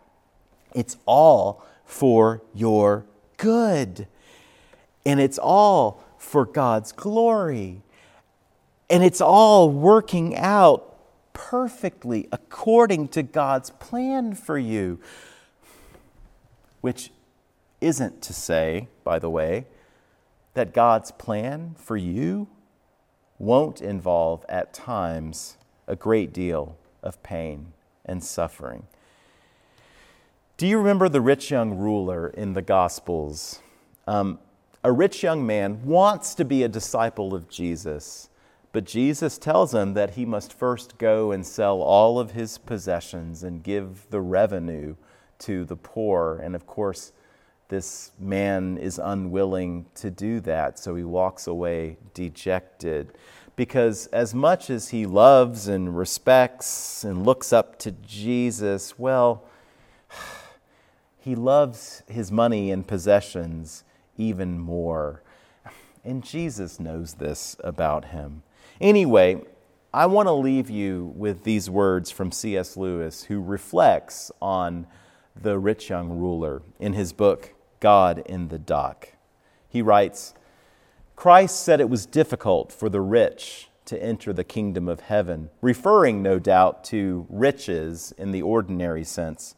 it's 0.74 0.98
all 1.06 1.66
for 1.86 2.42
your 2.54 3.06
good. 3.38 4.08
And 5.06 5.20
it's 5.20 5.40
all 5.40 6.04
for 6.18 6.46
God's 6.46 6.92
glory. 6.92 7.82
And 8.90 9.04
it's 9.04 9.22
all 9.22 9.70
working 9.70 10.36
out 10.36 10.96
perfectly 11.34 12.28
according 12.32 13.08
to 13.10 13.24
God's 13.24 13.70
plan 13.70 14.34
for 14.34 14.58
you. 14.58 15.00
Which 16.82 17.12
isn't 17.80 18.22
to 18.24 18.34
say, 18.34 18.88
by 19.04 19.20
the 19.20 19.30
way, 19.30 19.66
that 20.58 20.74
God's 20.74 21.12
plan 21.12 21.76
for 21.78 21.96
you 21.96 22.48
won't 23.38 23.80
involve 23.80 24.44
at 24.50 24.74
times 24.74 25.56
a 25.86 25.96
great 25.96 26.34
deal 26.34 26.76
of 27.04 27.22
pain 27.22 27.74
and 28.04 28.24
suffering. 28.24 28.88
Do 30.58 30.66
you 30.66 30.80
remember 30.80 31.10
the 31.10 31.22
rich 31.22 31.52
young 31.52 31.78
ruler 31.78 32.30
in 32.30 32.54
the 32.54 32.64
Gospels? 32.64 33.60
Um, 34.08 34.40
a 34.84 34.92
rich 34.92 35.22
young 35.22 35.46
man 35.46 35.86
wants 35.86 36.34
to 36.34 36.44
be 36.44 36.64
a 36.64 36.68
disciple 36.68 37.36
of 37.36 37.48
Jesus, 37.48 38.32
but 38.72 38.84
Jesus 38.84 39.38
tells 39.38 39.76
him 39.76 39.94
that 39.94 40.16
he 40.16 40.26
must 40.26 40.52
first 40.52 40.98
go 40.98 41.32
and 41.32 41.46
sell 41.46 41.84
all 41.84 42.18
of 42.18 42.32
his 42.32 42.58
possessions 42.58 43.44
and 43.44 43.62
give 43.62 44.10
the 44.10 44.22
revenue 44.22 44.96
to 45.38 45.66
the 45.66 45.76
poor. 45.76 46.40
And 46.44 46.56
of 46.56 46.66
course, 46.66 47.12
this 47.70 48.12
man 48.20 48.78
is 48.78 49.00
unwilling 49.00 49.86
to 49.96 50.10
do 50.10 50.40
that, 50.42 50.80
so 50.80 50.96
he 50.96 51.04
walks 51.04 51.48
away 51.48 51.98
dejected. 52.14 53.14
Because 53.56 54.08
as 54.08 54.34
much 54.34 54.70
as 54.70 54.90
he 54.90 55.06
loves 55.06 55.68
and 55.68 55.98
respects 55.98 57.04
and 57.04 57.26
looks 57.26 57.52
up 57.52 57.78
to 57.80 57.92
Jesus, 57.92 58.98
well, 58.98 59.44
he 61.20 61.36
loves 61.36 62.04
his 62.08 62.32
money 62.32 62.72
and 62.72 62.88
possessions 62.88 63.84
even 64.18 64.60
more. 64.60 65.22
And 66.06 66.24
Jesus 66.24 66.80
knows 66.80 67.16
this 67.16 67.58
about 67.64 68.06
him. 68.06 68.44
Anyway, 68.80 69.42
I 69.94 70.06
want 70.06 70.28
to 70.28 70.34
leave 70.34 70.70
you 70.70 71.12
with 71.16 71.44
these 71.44 71.70
words 71.70 72.12
from 72.12 72.32
C.S. 72.32 72.78
Lewis, 72.78 73.24
who 73.24 73.42
reflects 73.42 74.32
on 74.42 74.86
the 75.36 75.58
rich 75.58 75.90
young 75.90 76.10
ruler 76.10 76.62
in 76.80 76.94
his 76.94 77.14
book, 77.14 77.54
God 77.80 78.24
in 78.26 78.48
the 78.48 78.60
Dock. 78.60 79.10
He 79.70 79.82
writes 79.82 80.34
Christ 81.16 81.64
said 81.64 81.82
it 81.82 81.90
was 81.90 82.06
difficult 82.06 82.72
for 82.72 82.90
the 82.90 83.02
rich 83.02 83.70
to 83.86 84.02
enter 84.04 84.34
the 84.34 84.44
kingdom 84.44 84.88
of 84.88 85.00
heaven, 85.00 85.50
referring, 85.62 86.22
no 86.22 86.40
doubt, 86.40 86.84
to 86.84 87.26
riches 87.30 88.14
in 88.18 88.32
the 88.32 88.42
ordinary 88.42 89.04
sense. 89.04 89.56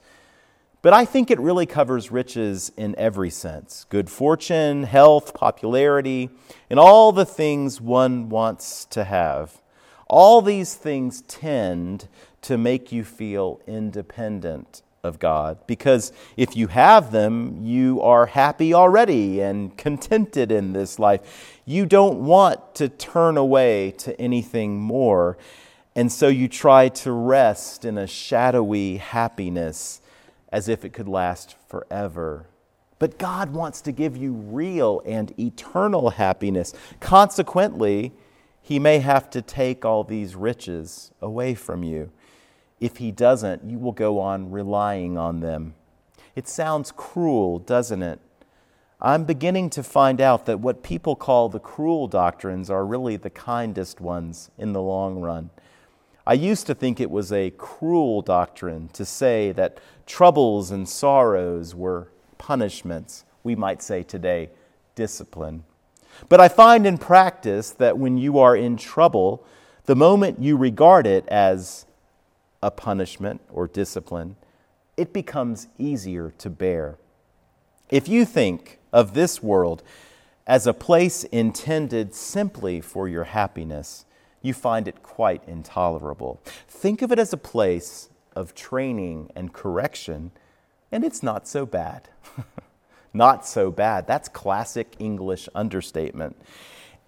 But 0.82 0.93
I 0.93 1.03
think 1.03 1.29
it 1.29 1.39
really 1.39 1.65
covers 1.65 2.12
riches 2.12 2.71
in 2.77 2.95
every 2.97 3.29
sense 3.29 3.86
good 3.89 4.10
fortune, 4.10 4.84
health, 4.84 5.34
popularity, 5.34 6.29
and 6.69 6.79
all 6.79 7.12
the 7.12 7.25
things 7.25 7.82
one 7.82 8.29
wants 8.29 8.86
to 8.86 9.03
have. 9.03 9.62
All 10.08 10.41
these 10.41 10.75
things 10.75 11.21
tend 11.23 12.08
to 12.43 12.58
make 12.58 12.91
you 12.91 13.03
feel 13.03 13.60
independent 13.67 14.82
of 15.03 15.19
God 15.19 15.59
because 15.67 16.12
if 16.38 16.55
you 16.55 16.67
have 16.67 17.12
them, 17.12 17.63
you 17.63 18.01
are 18.01 18.27
happy 18.27 18.73
already 18.73 19.41
and 19.41 19.77
contented 19.77 20.51
in 20.51 20.73
this 20.73 20.99
life. 20.99 21.62
You 21.65 21.85
don't 21.85 22.25
want 22.25 22.75
to 22.75 22.89
turn 22.89 23.38
away 23.38 23.91
to 23.99 24.19
anything 24.19 24.79
more. 24.79 25.38
And 25.95 26.12
so 26.12 26.27
you 26.27 26.47
try 26.47 26.89
to 26.89 27.12
rest 27.12 27.85
in 27.85 27.97
a 27.97 28.07
shadowy 28.07 28.97
happiness 28.97 30.01
as 30.51 30.67
if 30.67 30.83
it 30.83 30.93
could 30.93 31.07
last 31.07 31.55
forever. 31.67 32.47
But 32.99 33.17
God 33.17 33.53
wants 33.53 33.81
to 33.81 33.91
give 33.91 34.17
you 34.17 34.33
real 34.33 35.01
and 35.05 35.38
eternal 35.39 36.12
happiness. 36.12 36.73
Consequently, 36.99 38.12
He 38.62 38.77
may 38.77 38.99
have 38.99 39.29
to 39.31 39.41
take 39.41 39.85
all 39.85 40.03
these 40.03 40.35
riches 40.35 41.12
away 41.21 41.55
from 41.55 41.83
you. 41.83 42.12
If 42.79 42.97
He 42.97 43.11
doesn't, 43.11 43.63
you 43.63 43.77
will 43.77 43.91
go 43.91 44.19
on 44.19 44.51
relying 44.51 45.17
on 45.17 45.39
them. 45.39 45.75
It 46.35 46.47
sounds 46.47 46.91
cruel, 46.91 47.59
doesn't 47.59 48.03
it? 48.03 48.19
I'm 49.01 49.23
beginning 49.23 49.69
to 49.71 49.83
find 49.83 50.19
out 50.19 50.45
that 50.45 50.59
what 50.59 50.83
people 50.83 51.15
call 51.15 51.47
the 51.47 51.59
cruel 51.59 52.07
doctrines 52.07 52.69
are 52.69 52.85
really 52.85 53.15
the 53.15 53.29
kindest 53.29 54.01
ones 54.01 54.51
in 54.57 54.73
the 54.73 54.81
long 54.81 55.21
run. 55.21 55.49
I 56.27 56.33
used 56.33 56.67
to 56.67 56.75
think 56.75 56.99
it 56.99 57.09
was 57.09 57.31
a 57.31 57.51
cruel 57.51 58.21
doctrine 58.21 58.89
to 58.89 59.05
say 59.05 59.51
that 59.53 59.79
troubles 60.05 60.69
and 60.69 60.87
sorrows 60.87 61.73
were 61.73 62.09
punishments, 62.37 63.23
we 63.43 63.55
might 63.55 63.81
say 63.81 64.03
today, 64.03 64.49
discipline. 64.95 65.63
But 66.27 66.41
I 66.41 66.49
find 66.49 66.85
in 66.85 66.97
practice 66.97 67.71
that 67.71 67.97
when 67.97 68.17
you 68.17 68.37
are 68.37 68.55
in 68.55 68.75
trouble, 68.75 69.45
the 69.85 69.95
moment 69.95 70.41
you 70.41 70.57
regard 70.57 71.07
it 71.07 71.27
as 71.29 71.85
a 72.61 72.71
punishment 72.71 73.41
or 73.49 73.67
discipline, 73.67 74.35
it 74.97 75.13
becomes 75.13 75.67
easier 75.77 76.31
to 76.37 76.49
bear. 76.49 76.97
If 77.89 78.07
you 78.07 78.25
think 78.25 78.79
of 78.91 79.13
this 79.13 79.41
world 79.41 79.81
as 80.45 80.67
a 80.67 80.73
place 80.73 81.23
intended 81.25 82.13
simply 82.13 82.81
for 82.81 83.07
your 83.07 83.25
happiness, 83.25 84.05
you 84.41 84.53
find 84.53 84.87
it 84.87 85.03
quite 85.03 85.43
intolerable. 85.47 86.41
Think 86.67 87.01
of 87.01 87.11
it 87.11 87.19
as 87.19 87.33
a 87.33 87.37
place 87.37 88.09
of 88.35 88.55
training 88.55 89.31
and 89.35 89.53
correction, 89.53 90.31
and 90.91 91.03
it's 91.03 91.23
not 91.23 91.47
so 91.47 91.65
bad. 91.65 92.09
not 93.13 93.45
so 93.45 93.71
bad. 93.71 94.07
That's 94.07 94.29
classic 94.29 94.95
English 94.99 95.49
understatement. 95.53 96.35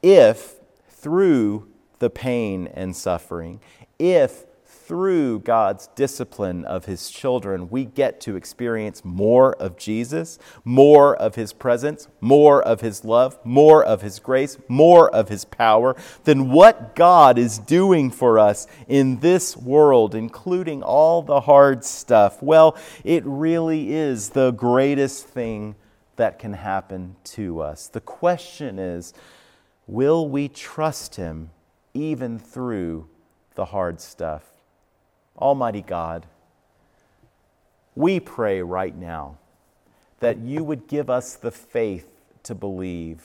If 0.02 0.56
through 0.90 1.68
the 2.00 2.10
pain 2.10 2.68
and 2.74 2.96
suffering, 2.96 3.60
if 3.98 4.46
through 4.92 5.40
God's 5.40 5.88
discipline 5.96 6.66
of 6.66 6.84
his 6.84 7.10
children, 7.10 7.70
we 7.70 7.86
get 7.86 8.20
to 8.20 8.36
experience 8.36 9.06
more 9.06 9.54
of 9.54 9.78
Jesus, 9.78 10.38
more 10.66 11.16
of 11.16 11.36
his 11.36 11.54
presence, 11.54 12.10
more 12.20 12.62
of 12.62 12.82
his 12.82 13.06
love, 13.06 13.40
more 13.46 13.86
of 13.86 14.02
his 14.02 14.20
grace, 14.20 14.58
more 14.68 15.10
of 15.16 15.30
his 15.30 15.46
power 15.46 15.96
than 16.26 16.52
what 16.52 16.94
God 16.94 17.40
is 17.40 17.58
doing 17.58 18.12
for 18.12 18.38
us 18.38 18.68
in 18.90 19.22
this 19.22 19.56
world, 19.56 20.14
including 20.14 20.84
all 20.84 21.22
the 21.22 21.40
hard 21.40 21.86
stuff. 21.86 22.44
Well, 22.44 22.76
it 23.06 23.24
really 23.26 23.94
is 23.94 24.32
the 24.32 24.52
greatest 24.52 25.26
thing 25.26 25.76
that 26.18 26.38
can 26.38 26.52
happen 26.52 27.16
to 27.24 27.62
us. 27.62 27.88
The 27.88 28.02
question 28.02 28.78
is 28.78 29.14
will 29.88 30.28
we 30.28 30.50
trust 30.50 31.16
him 31.16 31.52
even 31.94 32.38
through 32.38 33.08
the 33.56 33.64
hard 33.64 34.02
stuff? 34.02 34.51
Almighty 35.38 35.82
God, 35.82 36.26
we 37.96 38.20
pray 38.20 38.62
right 38.62 38.96
now 38.96 39.38
that 40.20 40.38
you 40.38 40.64
would 40.64 40.88
give 40.88 41.10
us 41.10 41.36
the 41.36 41.52
faith 41.52 42.08
to 42.44 42.56
believe 42.56 43.24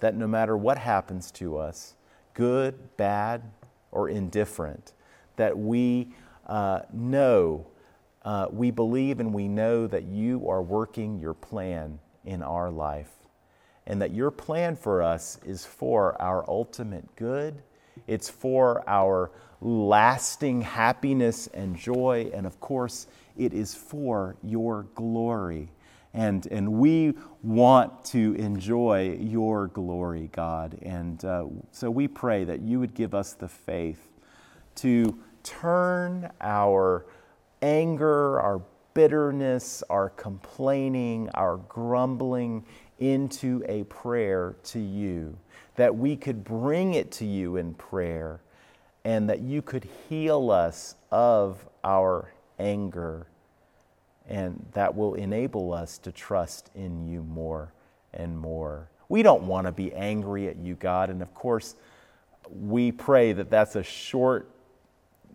that 0.00 0.14
no 0.14 0.26
matter 0.26 0.56
what 0.56 0.78
happens 0.78 1.30
to 1.32 1.56
us, 1.56 1.94
good, 2.34 2.96
bad, 2.96 3.42
or 3.90 4.08
indifferent, 4.08 4.92
that 5.36 5.58
we 5.58 6.08
uh, 6.46 6.80
know, 6.92 7.66
uh, 8.24 8.46
we 8.50 8.70
believe 8.70 9.20
and 9.20 9.32
we 9.32 9.48
know 9.48 9.86
that 9.86 10.04
you 10.04 10.48
are 10.48 10.62
working 10.62 11.18
your 11.18 11.34
plan 11.34 11.98
in 12.24 12.42
our 12.42 12.70
life, 12.70 13.10
and 13.86 14.00
that 14.02 14.12
your 14.12 14.30
plan 14.30 14.76
for 14.76 15.02
us 15.02 15.38
is 15.44 15.64
for 15.64 16.20
our 16.20 16.44
ultimate 16.48 17.16
good, 17.16 17.62
it's 18.06 18.28
for 18.28 18.84
our 18.88 19.30
lasting 19.60 20.62
happiness 20.62 21.48
and 21.48 21.76
joy. 21.76 22.30
And 22.32 22.46
of 22.46 22.60
course, 22.60 23.06
it 23.36 23.52
is 23.52 23.74
for 23.74 24.36
your 24.42 24.84
glory. 24.94 25.68
And, 26.14 26.46
and 26.46 26.72
we 26.74 27.14
want 27.42 28.04
to 28.06 28.34
enjoy 28.34 29.18
your 29.20 29.68
glory, 29.68 30.30
God. 30.32 30.78
And 30.82 31.22
uh, 31.24 31.46
so 31.70 31.90
we 31.90 32.08
pray 32.08 32.44
that 32.44 32.60
you 32.60 32.80
would 32.80 32.94
give 32.94 33.14
us 33.14 33.34
the 33.34 33.48
faith 33.48 34.08
to 34.76 35.18
turn 35.42 36.30
our 36.40 37.06
anger, 37.62 38.40
our 38.40 38.62
bitterness, 38.94 39.82
our 39.90 40.10
complaining, 40.10 41.28
our 41.34 41.58
grumbling 41.68 42.64
into 42.98 43.62
a 43.68 43.84
prayer 43.84 44.56
to 44.64 44.78
you, 44.78 45.36
that 45.76 45.96
we 45.96 46.16
could 46.16 46.44
bring 46.44 46.94
it 46.94 47.10
to 47.12 47.24
you 47.24 47.56
in 47.56 47.74
prayer 47.74 48.40
and 49.04 49.30
that 49.30 49.40
you 49.40 49.62
could 49.62 49.88
heal 50.08 50.50
us 50.50 50.94
of 51.10 51.64
our 51.84 52.32
anger. 52.58 53.26
And 54.28 54.66
that 54.72 54.94
will 54.94 55.14
enable 55.14 55.72
us 55.72 55.96
to 55.98 56.12
trust 56.12 56.70
in 56.74 57.08
you 57.08 57.22
more 57.22 57.72
and 58.12 58.38
more. 58.38 58.90
We 59.08 59.22
don't 59.22 59.44
want 59.44 59.66
to 59.66 59.72
be 59.72 59.94
angry 59.94 60.48
at 60.48 60.56
you, 60.56 60.74
God. 60.74 61.08
And 61.08 61.22
of 61.22 61.32
course, 61.32 61.76
we 62.50 62.92
pray 62.92 63.32
that 63.32 63.50
that's 63.50 63.76
a 63.76 63.82
short 63.82 64.50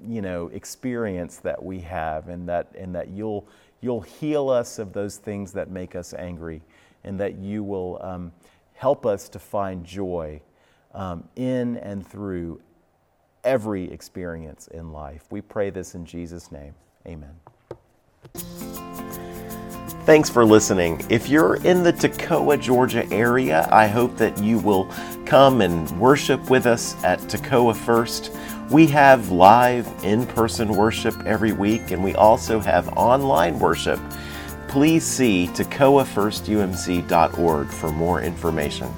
you 0.08 0.21
know 0.21 0.47
experience 0.47 1.38
that 1.38 1.63
we 1.63 1.80
have 1.80 2.28
and 2.28 2.49
that 2.49 2.71
and 2.78 2.95
that 2.95 3.10
you'll 3.10 3.47
you'll 3.82 4.02
heal 4.02 4.49
us 4.49 4.80
of 4.80 4.93
those 4.93 5.17
things 5.17 5.54
that 5.54 5.69
make 5.69 5.95
us 5.95 6.13
angry 6.13 6.62
and 7.04 7.20
that 7.20 7.36
you 7.36 7.63
will 7.63 8.00
um, 8.02 8.32
help 8.74 9.06
us 9.06 9.30
to 9.30 9.39
find 9.39 9.86
joy 9.86 10.42
um, 10.94 11.24
in 11.36 11.78
and 11.78 12.06
through 12.06 12.62
every 13.44 13.92
experience 13.92 14.68
in 14.68 14.92
life. 14.92 15.26
We 15.30 15.42
pray 15.42 15.70
this 15.70 15.96
in 15.96 16.06
Jesus' 16.06 16.52
name. 16.52 16.74
Amen. 17.06 17.36
Thanks 20.06 20.30
for 20.30 20.44
listening. 20.44 21.02
If 21.10 21.30
you're 21.30 21.56
in 21.63 21.82
the 21.82 21.94
Toccoa, 21.94 22.60
Georgia 22.60 23.10
area, 23.10 23.68
I 23.72 23.88
hope 23.88 24.18
that 24.18 24.38
you 24.38 24.60
will 24.60 24.89
come 25.26 25.62
and 25.62 25.89
worship 25.98 26.50
with 26.50 26.66
us 26.66 27.02
at 27.06 27.20
Toccoa 27.20 27.74
First. 27.74 28.32
We 28.70 28.86
have 28.88 29.32
live 29.32 29.88
in 30.04 30.26
person 30.28 30.76
worship 30.76 31.16
every 31.26 31.54
week, 31.54 31.92
and 31.92 32.04
we 32.04 32.16
also 32.16 32.60
have 32.60 32.89
online 32.98 33.60
worship. 33.60 34.00
Please 34.73 35.05
see 35.05 35.47
ToccoaFirstUMC.org 35.49 37.67
for 37.67 37.91
more 37.91 38.23
information. 38.23 38.91